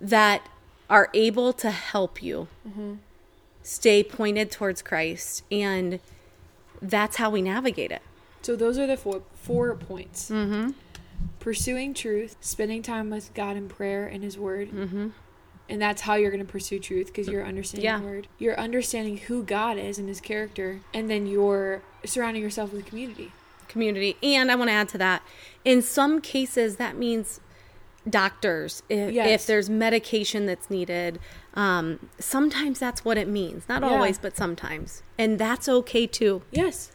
that 0.00 0.48
are 0.88 1.08
able 1.14 1.52
to 1.54 1.70
help 1.70 2.22
you 2.22 2.48
Mm-hmm. 2.68 2.94
stay 3.62 4.02
pointed 4.02 4.50
towards 4.50 4.80
christ 4.82 5.42
and 5.50 5.98
that's 6.80 7.16
how 7.16 7.28
we 7.30 7.42
navigate 7.42 7.90
it 7.92 8.02
So 8.42 8.56
those 8.56 8.78
are 8.78 8.86
the 8.86 8.96
four 8.96 9.22
four 9.34 9.74
points. 9.74 10.30
Mm-hmm. 10.30 10.70
Pursuing 11.40 11.92
truth, 11.94 12.36
spending 12.40 12.82
time 12.82 13.10
with 13.10 13.32
God 13.34 13.56
in 13.56 13.68
prayer 13.68 14.06
and 14.06 14.22
His 14.22 14.38
Word, 14.38 14.70
mm-hmm. 14.70 15.08
And 15.70 15.80
that's 15.80 16.02
how 16.02 16.14
you're 16.14 16.30
going 16.30 16.44
to 16.44 16.50
pursue 16.52 16.78
truth 16.78 17.06
because 17.06 17.28
you're 17.28 17.44
understanding 17.46 17.84
Yeah. 17.84 17.98
the 18.00 18.04
Word. 18.06 18.26
You're 18.38 18.58
understanding 18.58 19.16
who 19.18 19.42
God 19.42 19.78
is 19.78 19.98
and 19.98 20.08
His 20.08 20.20
character, 20.20 20.80
and 20.92 21.08
then 21.08 21.26
you're 21.26 21.80
surrounding 22.04 22.42
yourself 22.42 22.72
with 22.72 22.84
community. 22.86 23.32
community. 23.68 24.16
And 24.20 24.50
I 24.50 24.56
want 24.56 24.68
to 24.68 24.72
add 24.74 24.88
to 24.90 24.98
that. 24.98 25.22
In 25.64 25.80
some 25.80 26.20
cases, 26.20 26.74
that 26.76 26.96
means 26.96 27.38
doctors. 28.08 28.82
If, 28.88 29.12
Yes. 29.12 29.42
if 29.42 29.46
there's 29.46 29.70
medication 29.70 30.46
that's 30.46 30.68
needed, 30.68 31.20
um, 31.54 32.08
sometimes 32.18 32.80
that's 32.80 33.04
what 33.04 33.16
it 33.16 33.28
means. 33.28 33.68
Not 33.68 33.82
Yeah. 33.82 33.90
always, 33.90 34.18
but 34.18 34.36
sometimes, 34.36 35.02
and 35.16 35.38
that's 35.38 35.68
okay 35.68 36.06
too. 36.08 36.42
Yes. 36.50 36.90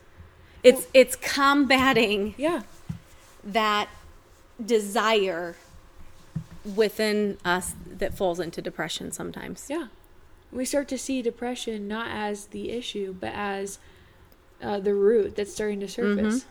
It's 0.63 0.87
it's 0.93 1.15
combating 1.15 2.33
Yeah. 2.37 2.63
that 3.43 3.87
desire 4.63 5.55
within 6.75 7.37
us 7.45 7.75
that 7.87 8.13
falls 8.17 8.39
into 8.39 8.61
depression 8.61 9.11
sometimes. 9.11 9.67
Yeah. 9.69 9.87
We 10.51 10.65
start 10.65 10.87
to 10.89 10.97
see 10.97 11.21
depression 11.21 11.87
not 11.87 12.07
as 12.11 12.47
the 12.47 12.71
issue, 12.71 13.13
but 13.19 13.31
as 13.33 13.79
uh, 14.61 14.79
the 14.79 14.93
root 14.93 15.35
that's 15.35 15.51
starting 15.53 15.79
to 15.81 15.87
surface. 15.87 16.45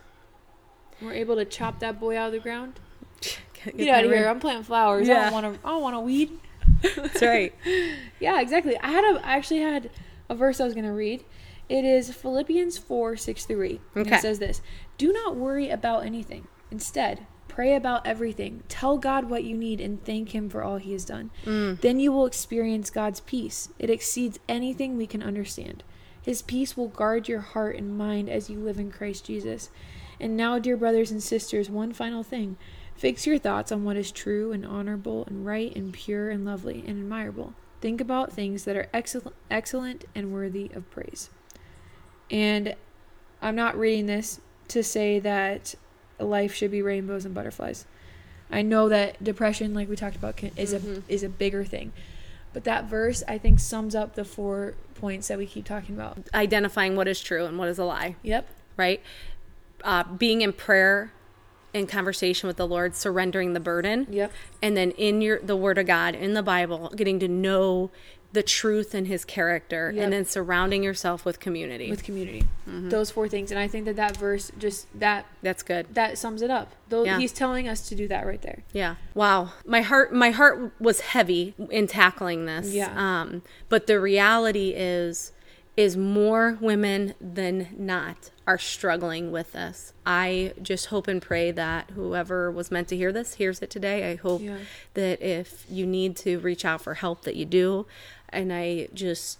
Mm-hmm. 1.01 1.07
We're 1.07 1.15
able 1.15 1.37
to 1.37 1.45
chop 1.45 1.81
that 1.81 1.99
boy 1.99 2.17
out 2.19 2.27
of 2.27 2.33
the 2.33 2.39
ground. 2.39 2.79
Get 3.65 3.77
Get 3.77 3.89
out 3.95 4.05
of 4.05 4.11
here! 4.13 4.29
I'm 4.29 4.41
planting 4.41 4.65
flowers. 4.65 5.09
I 5.09 5.13
Yeah. 5.13 5.31
don't 5.31 5.43
want 5.43 5.61
to. 5.63 5.67
I 5.67 5.71
don't 5.71 5.83
want 5.83 5.97
to 5.97 6.01
weed. 6.01 6.31
That's 6.97 7.23
right. 7.23 7.55
Yeah, 8.21 8.41
exactly. 8.41 8.79
I 8.79 8.89
had 8.91 9.05
a. 9.05 9.27
I 9.27 9.37
actually 9.37 9.61
had 9.61 9.91
a 10.29 10.35
verse 10.35 10.61
I 10.61 10.65
was 10.65 10.75
going 10.75 10.85
to 10.87 10.93
read. 10.93 11.25
It 11.69 11.85
is 11.85 12.13
Philippians 12.13 12.79
four 12.79 13.17
six 13.17 13.45
through 13.47 13.63
eight. 13.65 13.81
Okay. 13.97 14.17
It 14.17 14.21
says 14.21 14.39
this: 14.39 14.61
Do 14.99 15.13
not 15.13 15.37
worry 15.37 15.71
about 15.71 16.05
anything. 16.05 16.47
Instead, 16.71 17.27
pray 17.55 17.77
about 17.77 18.05
everything. 18.05 18.65
Tell 18.69 18.99
God 18.99 19.31
what 19.31 19.45
you 19.45 19.57
need 19.57 19.81
and 19.81 20.05
thank 20.05 20.35
Him 20.35 20.49
for 20.49 20.65
all 20.65 20.79
He 20.79 20.91
has 20.91 21.05
done. 21.05 21.31
Mm. 21.45 21.81
Then 21.81 22.01
you 22.01 22.11
will 22.11 22.27
experience 22.27 22.91
God's 22.91 23.21
peace. 23.21 23.69
It 23.79 23.91
exceeds 23.91 24.41
anything 24.49 24.97
we 24.97 25.07
can 25.07 25.23
understand. 25.23 25.85
His 26.21 26.43
peace 26.43 26.77
will 26.77 26.89
guard 26.89 27.29
your 27.29 27.43
heart 27.43 27.77
and 27.77 27.97
mind 27.97 28.29
as 28.29 28.51
you 28.51 28.59
live 28.59 28.81
in 28.81 28.91
Christ 28.91 29.27
Jesus. 29.27 29.71
And 30.19 30.37
now, 30.37 30.59
dear 30.59 30.77
brothers 30.77 31.13
and 31.13 31.23
sisters, 31.23 31.71
one 31.71 31.93
final 31.93 32.25
thing. 32.25 32.57
Fix 32.97 33.25
your 33.25 33.39
thoughts 33.39 33.71
on 33.71 33.85
what 33.85 33.97
is 33.97 34.11
true 34.11 34.51
and 34.51 34.67
honorable 34.67 35.25
and 35.29 35.47
right 35.47 35.75
and 35.77 35.93
pure 35.93 36.31
and 36.31 36.45
lovely 36.45 36.83
and 36.85 36.99
admirable. 36.99 37.55
Think 37.81 38.01
about 38.01 38.33
things 38.33 38.65
that 38.65 38.77
are 38.77 38.89
excellent, 38.93 39.37
excellent 39.49 40.07
and 40.13 40.33
worthy 40.33 40.73
of 40.75 40.91
praise. 40.91 41.31
And 42.33 42.75
I'm 43.41 43.55
not 43.55 43.79
reading 43.79 44.07
this 44.07 44.41
to 44.69 44.83
say 44.83 45.21
that 45.21 45.77
life 46.19 46.55
should 46.55 46.71
be 46.71 46.83
rainbows 46.83 47.25
and 47.25 47.35
butterflies. 47.35 47.85
I 48.51 48.63
know 48.63 48.89
that 48.89 49.23
depression, 49.23 49.75
like 49.75 49.89
we 49.89 49.97
talked 49.97 50.17
about, 50.17 50.37
can, 50.37 50.51
is 50.57 50.73
Mhm. 50.75 50.99
a 51.09 51.13
is 51.13 51.23
a 51.23 51.29
bigger 51.29 51.65
thing, 51.65 51.93
but 52.53 52.65
that 52.65 52.85
verse 52.85 53.23
I 53.27 53.39
think 53.39 53.59
sums 53.61 53.95
up 53.95 54.15
the 54.15 54.25
four 54.25 54.75
points 54.95 55.29
that 55.29 55.39
we 55.39 55.47
keep 55.47 55.65
talking 55.65 55.95
about. 55.95 56.19
Identifying 56.33 56.95
what 56.97 57.09
is 57.09 57.21
true 57.21 57.45
and 57.47 57.59
what 57.59 57.69
is 57.69 57.79
a 57.79 57.85
lie, 57.85 58.17
Yep. 58.23 58.47
right? 58.77 59.03
Uh, 59.83 60.05
being 60.05 60.41
in 60.41 60.53
prayer, 60.53 61.13
in 61.73 61.87
conversation 61.87 62.47
with 62.47 62.57
the 62.57 62.67
Lord, 62.67 62.95
surrendering 62.95 63.53
the 63.53 63.61
burden, 63.61 64.07
Yep. 64.11 64.33
and 64.63 64.77
then 64.77 64.93
in 64.93 65.21
your 65.21 65.41
the 65.41 65.57
Word 65.57 65.79
of 65.79 65.87
God, 65.87 66.15
in 66.15 66.35
the 66.35 66.43
Bible, 66.43 66.93
getting 66.95 67.19
to 67.21 67.29
know 67.29 67.91
the 68.35 68.43
truth 68.43 68.95
and 68.95 69.07
His 69.07 69.25
character, 69.25 69.91
Yep. 69.95 70.05
and 70.05 70.13
then 70.13 70.25
surrounding 70.25 70.83
yourself 70.83 71.25
with 71.25 71.41
community. 71.41 71.89
With 71.89 72.03
community, 72.05 72.45
those 72.67 73.11
four 73.11 73.29
things, 73.29 73.51
and 73.51 73.59
I 73.59 73.69
think 73.69 73.85
that 73.87 73.97
that 73.97 74.17
verse 74.17 74.51
just 74.59 74.87
that 74.99 75.25
That's 75.43 75.63
good. 75.63 75.87
that 75.95 76.19
sums 76.19 76.43
it 76.43 76.51
up. 76.51 76.73
Though 76.89 77.05
Yeah. 77.05 77.19
he's 77.19 77.33
telling 77.33 77.67
us 77.69 77.89
to 77.89 77.95
do 77.95 78.07
that 78.09 78.27
right 78.27 78.43
there. 78.43 78.63
Yeah. 78.73 78.97
Wow. 79.15 79.53
My 79.65 79.81
heart 79.81 80.13
my 80.13 80.31
heart 80.31 80.73
was 80.81 81.01
heavy 81.01 81.55
in 81.71 81.87
tackling 81.87 82.45
this. 82.47 82.73
Yeah. 82.73 82.93
Um 82.97 83.43
but 83.69 83.87
the 83.87 83.99
reality 84.01 84.73
is 84.77 85.33
is 85.77 85.97
more 85.97 86.57
women 86.61 87.15
than 87.21 87.69
not 87.77 88.31
are 88.47 88.59
struggling 88.59 89.33
with 89.33 89.53
this. 89.55 89.93
I 90.07 90.53
just 90.63 90.87
hope 90.87 91.09
and 91.09 91.21
pray 91.21 91.51
that 91.51 91.91
whoever 91.97 92.49
was 92.49 92.71
meant 92.71 92.87
to 92.89 92.97
hear 92.97 93.11
this 93.11 93.35
hears 93.35 93.61
it 93.61 93.71
today. 93.71 94.13
I 94.13 94.15
hope 94.15 94.41
Yeah. 94.43 94.59
that 94.95 95.21
if 95.21 95.65
you 95.69 95.85
need 95.85 96.15
to 96.19 96.39
reach 96.39 96.65
out 96.65 96.81
for 96.81 96.95
help 96.95 97.23
that 97.23 97.35
you 97.35 97.45
do 97.45 97.87
and 98.35 98.53
I 98.53 98.89
just 98.95 99.39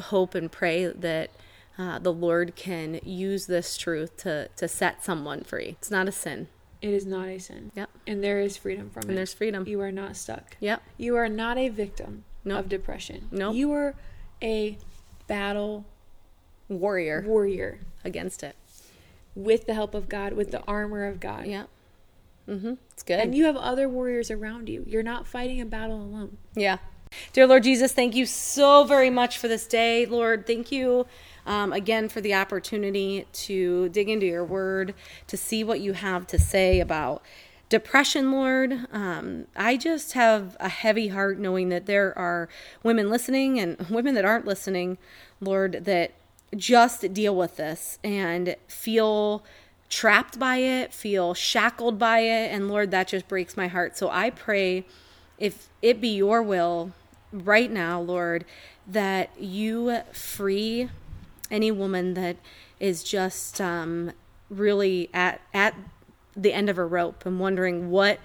hope 0.00 0.34
and 0.34 0.50
pray 0.50 0.86
that 0.86 1.30
uh, 1.78 1.98
the 1.98 2.12
Lord 2.12 2.54
can 2.56 3.00
use 3.04 3.46
this 3.46 3.76
truth 3.76 4.16
to, 4.18 4.48
to 4.56 4.68
set 4.68 5.04
someone 5.04 5.42
free. 5.44 5.76
It's 5.80 5.90
not 5.90 6.08
a 6.08 6.12
sin. 6.12 6.48
It 6.82 6.90
is 6.90 7.06
not 7.06 7.28
a 7.28 7.38
sin. 7.38 7.72
Yep. 7.74 7.90
And 8.06 8.22
there 8.22 8.40
is 8.40 8.56
freedom 8.56 8.90
from 8.90 9.02
And 9.02 9.04
it. 9.04 9.12
And 9.12 9.18
there's 9.18 9.32
freedom. 9.34 9.64
You 9.66 9.80
are 9.80 9.90
not 9.92 10.16
stuck. 10.16 10.56
Yep. 10.60 10.82
You 10.98 11.16
are 11.16 11.28
not 11.28 11.56
a 11.58 11.68
victim 11.70 12.24
Nope. 12.44 12.60
of 12.60 12.68
depression. 12.68 13.28
Nope. 13.30 13.54
You 13.54 13.72
are 13.72 13.94
a 14.42 14.76
battle 15.26 15.86
Warrior 16.68 17.22
warrior 17.26 17.80
against 18.04 18.42
it. 18.42 18.56
with 19.34 19.66
the 19.66 19.74
help 19.74 19.94
of 19.94 20.08
God, 20.08 20.32
with 20.32 20.50
the 20.50 20.62
armor 20.66 21.04
of 21.06 21.20
God. 21.20 21.46
Yeah. 21.46 21.64
Mm-hmm. 22.48 22.74
It's 22.92 23.02
good. 23.02 23.20
And 23.20 23.34
you 23.34 23.44
have 23.46 23.56
other 23.56 23.88
warriors 23.88 24.30
around 24.30 24.68
you. 24.68 24.84
You're 24.86 25.02
not 25.02 25.26
fighting 25.26 25.60
a 25.60 25.66
battle 25.66 25.96
alone. 25.96 26.36
yeah. 26.54 26.78
Dear 27.32 27.46
Lord 27.46 27.62
Jesus, 27.62 27.92
thank 27.92 28.14
you 28.14 28.26
so 28.26 28.84
very 28.84 29.10
much 29.10 29.38
for 29.38 29.48
this 29.48 29.66
day. 29.66 30.06
Lord, 30.06 30.46
thank 30.46 30.70
you 30.72 31.06
um, 31.46 31.72
again 31.72 32.08
for 32.08 32.20
the 32.20 32.34
opportunity 32.34 33.26
to 33.32 33.88
dig 33.90 34.08
into 34.08 34.26
your 34.26 34.44
word, 34.44 34.94
to 35.26 35.36
see 35.36 35.64
what 35.64 35.80
you 35.80 35.92
have 35.92 36.26
to 36.28 36.38
say 36.38 36.80
about 36.80 37.22
depression, 37.68 38.30
Lord. 38.30 38.86
Um, 38.92 39.46
I 39.56 39.76
just 39.76 40.12
have 40.12 40.56
a 40.60 40.68
heavy 40.68 41.08
heart 41.08 41.38
knowing 41.38 41.70
that 41.70 41.86
there 41.86 42.16
are 42.16 42.48
women 42.82 43.10
listening 43.10 43.58
and 43.58 43.78
women 43.90 44.14
that 44.14 44.24
aren't 44.24 44.46
listening, 44.46 44.98
Lord, 45.40 45.84
that 45.84 46.12
just 46.56 47.12
deal 47.12 47.34
with 47.34 47.56
this 47.56 47.98
and 48.04 48.54
feel 48.68 49.44
trapped 49.88 50.38
by 50.38 50.58
it, 50.58 50.92
feel 50.92 51.34
shackled 51.34 51.98
by 51.98 52.20
it. 52.20 52.52
And 52.52 52.68
Lord, 52.68 52.90
that 52.92 53.08
just 53.08 53.28
breaks 53.28 53.56
my 53.56 53.66
heart. 53.66 53.96
So 53.96 54.08
I 54.08 54.30
pray 54.30 54.84
if 55.38 55.68
it 55.82 56.00
be 56.00 56.14
your 56.14 56.42
will 56.42 56.92
right 57.34 57.70
now, 57.70 58.00
Lord, 58.00 58.44
that 58.86 59.30
you 59.40 60.00
free 60.12 60.88
any 61.50 61.70
woman 61.70 62.14
that 62.14 62.36
is 62.78 63.02
just 63.02 63.60
um, 63.60 64.12
really 64.48 65.10
at 65.12 65.40
at 65.52 65.74
the 66.36 66.52
end 66.52 66.68
of 66.68 66.78
a 66.78 66.84
rope 66.84 67.24
and 67.26 67.38
wondering 67.38 67.90
what 67.90 68.18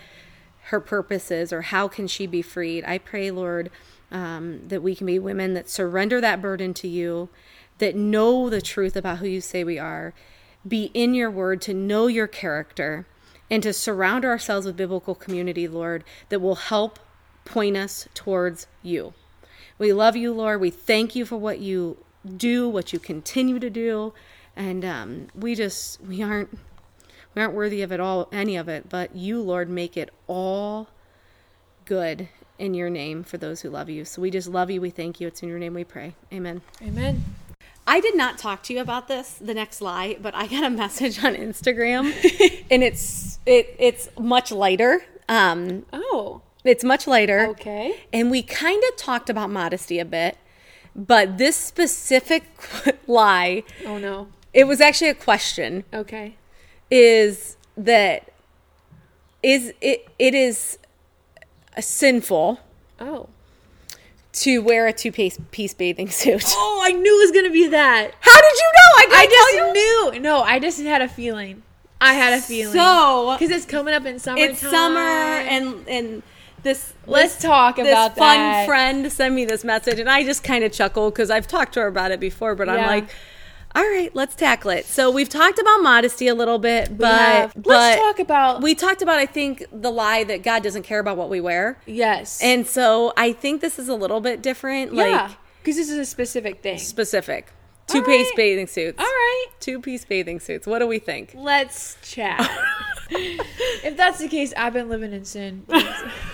her 0.65 0.79
purpose 0.79 1.31
is 1.31 1.53
or 1.53 1.63
how 1.63 1.87
can 1.87 2.07
she 2.07 2.25
be 2.25 2.41
freed. 2.41 2.83
I 2.85 2.97
pray, 2.97 3.31
Lord, 3.31 3.69
um, 4.11 4.67
that 4.67 4.81
we 4.81 4.95
can 4.95 5.07
be 5.07 5.19
women 5.19 5.53
that 5.53 5.69
surrender 5.69 6.19
that 6.21 6.41
burden 6.41 6.73
to 6.75 6.87
you, 6.87 7.29
that 7.77 7.95
know 7.95 8.49
the 8.49 8.61
truth 8.61 8.95
about 8.95 9.19
who 9.19 9.27
you 9.27 9.41
say 9.41 9.63
we 9.63 9.79
are, 9.79 10.13
be 10.67 10.91
in 10.93 11.13
your 11.13 11.31
word 11.31 11.61
to 11.63 11.73
know 11.73 12.07
your 12.07 12.27
character, 12.27 13.05
and 13.49 13.63
to 13.63 13.73
surround 13.73 14.25
ourselves 14.25 14.65
with 14.65 14.77
biblical 14.77 15.15
community, 15.15 15.67
Lord, 15.67 16.03
that 16.29 16.41
will 16.41 16.55
help 16.55 16.99
point 17.49 17.75
us 17.75 18.07
towards 18.13 18.67
you. 18.83 19.13
We 19.77 19.93
love 19.93 20.15
you, 20.15 20.33
Lord. 20.33 20.61
We 20.61 20.69
thank 20.69 21.15
you 21.15 21.25
for 21.25 21.37
what 21.37 21.59
you 21.59 21.97
do, 22.37 22.67
what 22.69 22.93
you 22.93 22.99
continue 22.99 23.59
to 23.59 23.69
do, 23.69 24.13
and 24.55 24.83
um, 24.83 25.27
we 25.33 25.55
just 25.55 26.01
we 26.01 26.21
aren't 26.21 26.57
we 27.33 27.41
aren't 27.41 27.53
worthy 27.53 27.81
of 27.81 27.91
it 27.91 27.99
all, 27.99 28.27
any 28.31 28.55
of 28.57 28.67
it. 28.67 28.89
But 28.89 29.15
you, 29.15 29.41
Lord, 29.41 29.69
make 29.69 29.95
it 29.97 30.09
all 30.27 30.89
good 31.85 32.29
in 32.57 32.73
your 32.73 32.89
name 32.89 33.23
for 33.23 33.37
those 33.37 33.61
who 33.61 33.69
love 33.69 33.89
you. 33.89 34.05
So 34.05 34.21
we 34.21 34.29
just 34.29 34.49
love 34.49 34.69
you. 34.69 34.81
We 34.81 34.89
thank 34.89 35.21
you. 35.21 35.27
It's 35.27 35.41
in 35.41 35.49
your 35.49 35.59
name 35.59 35.73
we 35.73 35.85
pray. 35.85 36.13
Amen. 36.33 36.61
Amen. 36.81 37.23
I 37.87 38.01
did 38.01 38.15
not 38.15 38.37
talk 38.37 38.61
to 38.63 38.73
you 38.73 38.81
about 38.81 39.07
this, 39.07 39.33
the 39.41 39.53
next 39.53 39.81
lie, 39.81 40.17
but 40.21 40.35
I 40.35 40.45
got 40.45 40.63
a 40.63 40.69
message 40.83 41.23
on 41.23 41.35
Instagram, 41.35 42.13
and 42.71 42.83
it's 42.83 43.39
it 43.45 43.75
it's 43.79 44.09
much 44.19 44.51
lighter. 44.51 45.01
Um, 45.27 45.85
Oh, 45.93 46.41
it's 46.63 46.83
much 46.83 47.07
lighter. 47.07 47.47
okay. 47.47 48.01
And 48.11 48.29
we 48.31 48.41
kind 48.43 48.81
of 48.89 48.95
talked 48.97 49.29
about 49.29 49.49
modesty 49.49 49.99
a 49.99 50.05
bit, 50.05 50.37
but 50.95 51.37
this 51.37 51.55
specific 51.55 52.43
lie, 53.07 53.63
Oh 53.85 53.97
no. 53.97 54.27
it 54.53 54.65
was 54.65 54.81
actually 54.81 55.09
a 55.09 55.13
question, 55.15 55.83
Okay. 55.93 56.35
is 56.91 57.55
that 57.77 58.31
is 59.41 59.73
it 59.79 60.05
it 60.19 60.33
is 60.33 60.77
sinful 61.79 62.59
Oh. 62.99 63.29
to 64.33 64.59
wear 64.61 64.87
a 64.87 64.93
two 64.93 65.11
piece 65.11 65.37
piece 65.51 65.73
bathing 65.73 66.09
suit. 66.09 66.43
Oh, 66.49 66.81
I 66.83 66.91
knew 66.91 67.19
it 67.21 67.23
was 67.25 67.31
gonna 67.31 67.53
be 67.53 67.67
that. 67.67 68.11
How 68.19 68.41
did 68.41 68.53
you 68.53 68.71
know? 68.73 68.91
I, 68.97 69.07
I 69.11 69.25
tell 69.27 69.71
just 69.71 70.13
knew. 70.13 70.19
No, 70.21 70.41
I 70.41 70.59
just 70.59 70.81
had 70.81 71.01
a 71.01 71.07
feeling. 71.07 71.63
I 72.01 72.13
had 72.13 72.33
a 72.33 72.41
feeling. 72.41 72.73
So 72.73 73.35
because 73.39 73.53
it's 73.55 73.65
coming 73.65 73.93
up 73.93 74.05
in 74.05 74.19
summertime. 74.19 74.49
it's 74.51 74.59
summer 74.59 74.99
and 74.99 75.87
and 75.87 76.23
this 76.63 76.93
Let's 77.05 77.35
this- 77.35 77.43
talk 77.43 77.75
this 77.77 77.87
about 77.87 78.15
fun 78.15 78.37
that. 78.37 78.65
friend 78.67 79.11
sent 79.11 79.33
me 79.33 79.45
this 79.45 79.63
message 79.63 79.99
and 79.99 80.09
I 80.09 80.23
just 80.23 80.43
kind 80.43 80.63
of 80.63 80.71
chuckle 80.71 81.09
because 81.09 81.29
I've 81.29 81.47
talked 81.47 81.73
to 81.73 81.81
her 81.81 81.87
about 81.87 82.11
it 82.11 82.19
before, 82.19 82.55
but 82.55 82.69
I'm 82.69 82.85
like, 82.85 83.09
all 83.75 83.83
right, 83.83 84.13
let's 84.15 84.35
tackle 84.35 84.71
it. 84.71 84.85
So 84.85 85.11
we've 85.11 85.29
talked 85.29 85.59
about 85.59 85.81
modesty 85.83 86.27
a 86.27 86.33
little 86.33 86.57
bit, 86.57 86.97
but 86.97 87.51
but 87.55 87.67
let's 87.67 88.01
talk 88.01 88.19
about 88.19 88.61
we 88.61 88.73
talked 88.75 89.01
about 89.01 89.19
I 89.19 89.25
think 89.25 89.63
the 89.71 89.91
lie 89.91 90.23
that 90.23 90.41
God 90.43 90.63
doesn't 90.63 90.83
care 90.83 90.99
about 90.99 91.17
what 91.17 91.29
we 91.29 91.39
wear, 91.39 91.77
yes 91.85 92.41
and 92.41 92.65
so 92.65 93.13
I 93.15 93.31
think 93.31 93.61
this 93.61 93.77
is 93.77 93.87
a 93.87 93.95
little 93.95 94.21
bit 94.21 94.41
different, 94.41 94.93
yeah 94.93 95.03
like 95.03 95.31
because 95.61 95.75
this 95.75 95.89
is 95.89 95.97
a 95.97 96.05
specific 96.05 96.61
thing. 96.63 96.77
specific. 96.79 97.51
Two 97.87 98.03
piece 98.03 98.27
right. 98.27 98.35
bathing 98.35 98.67
suits. 98.67 98.99
All 98.99 99.05
right, 99.05 99.45
Two 99.59 99.81
piece 99.81 100.05
bathing 100.05 100.39
suits. 100.39 100.67
What 100.67 100.77
do 100.79 100.85
we 100.87 100.99
think? 100.99 101.33
let's 101.35 101.97
chat. 102.03 102.39
if 103.09 103.97
that's 103.97 104.19
the 104.19 104.27
case, 104.27 104.53
I've 104.55 104.73
been 104.73 104.89
living 104.89 105.11
in 105.11 105.25
sin 105.25 105.65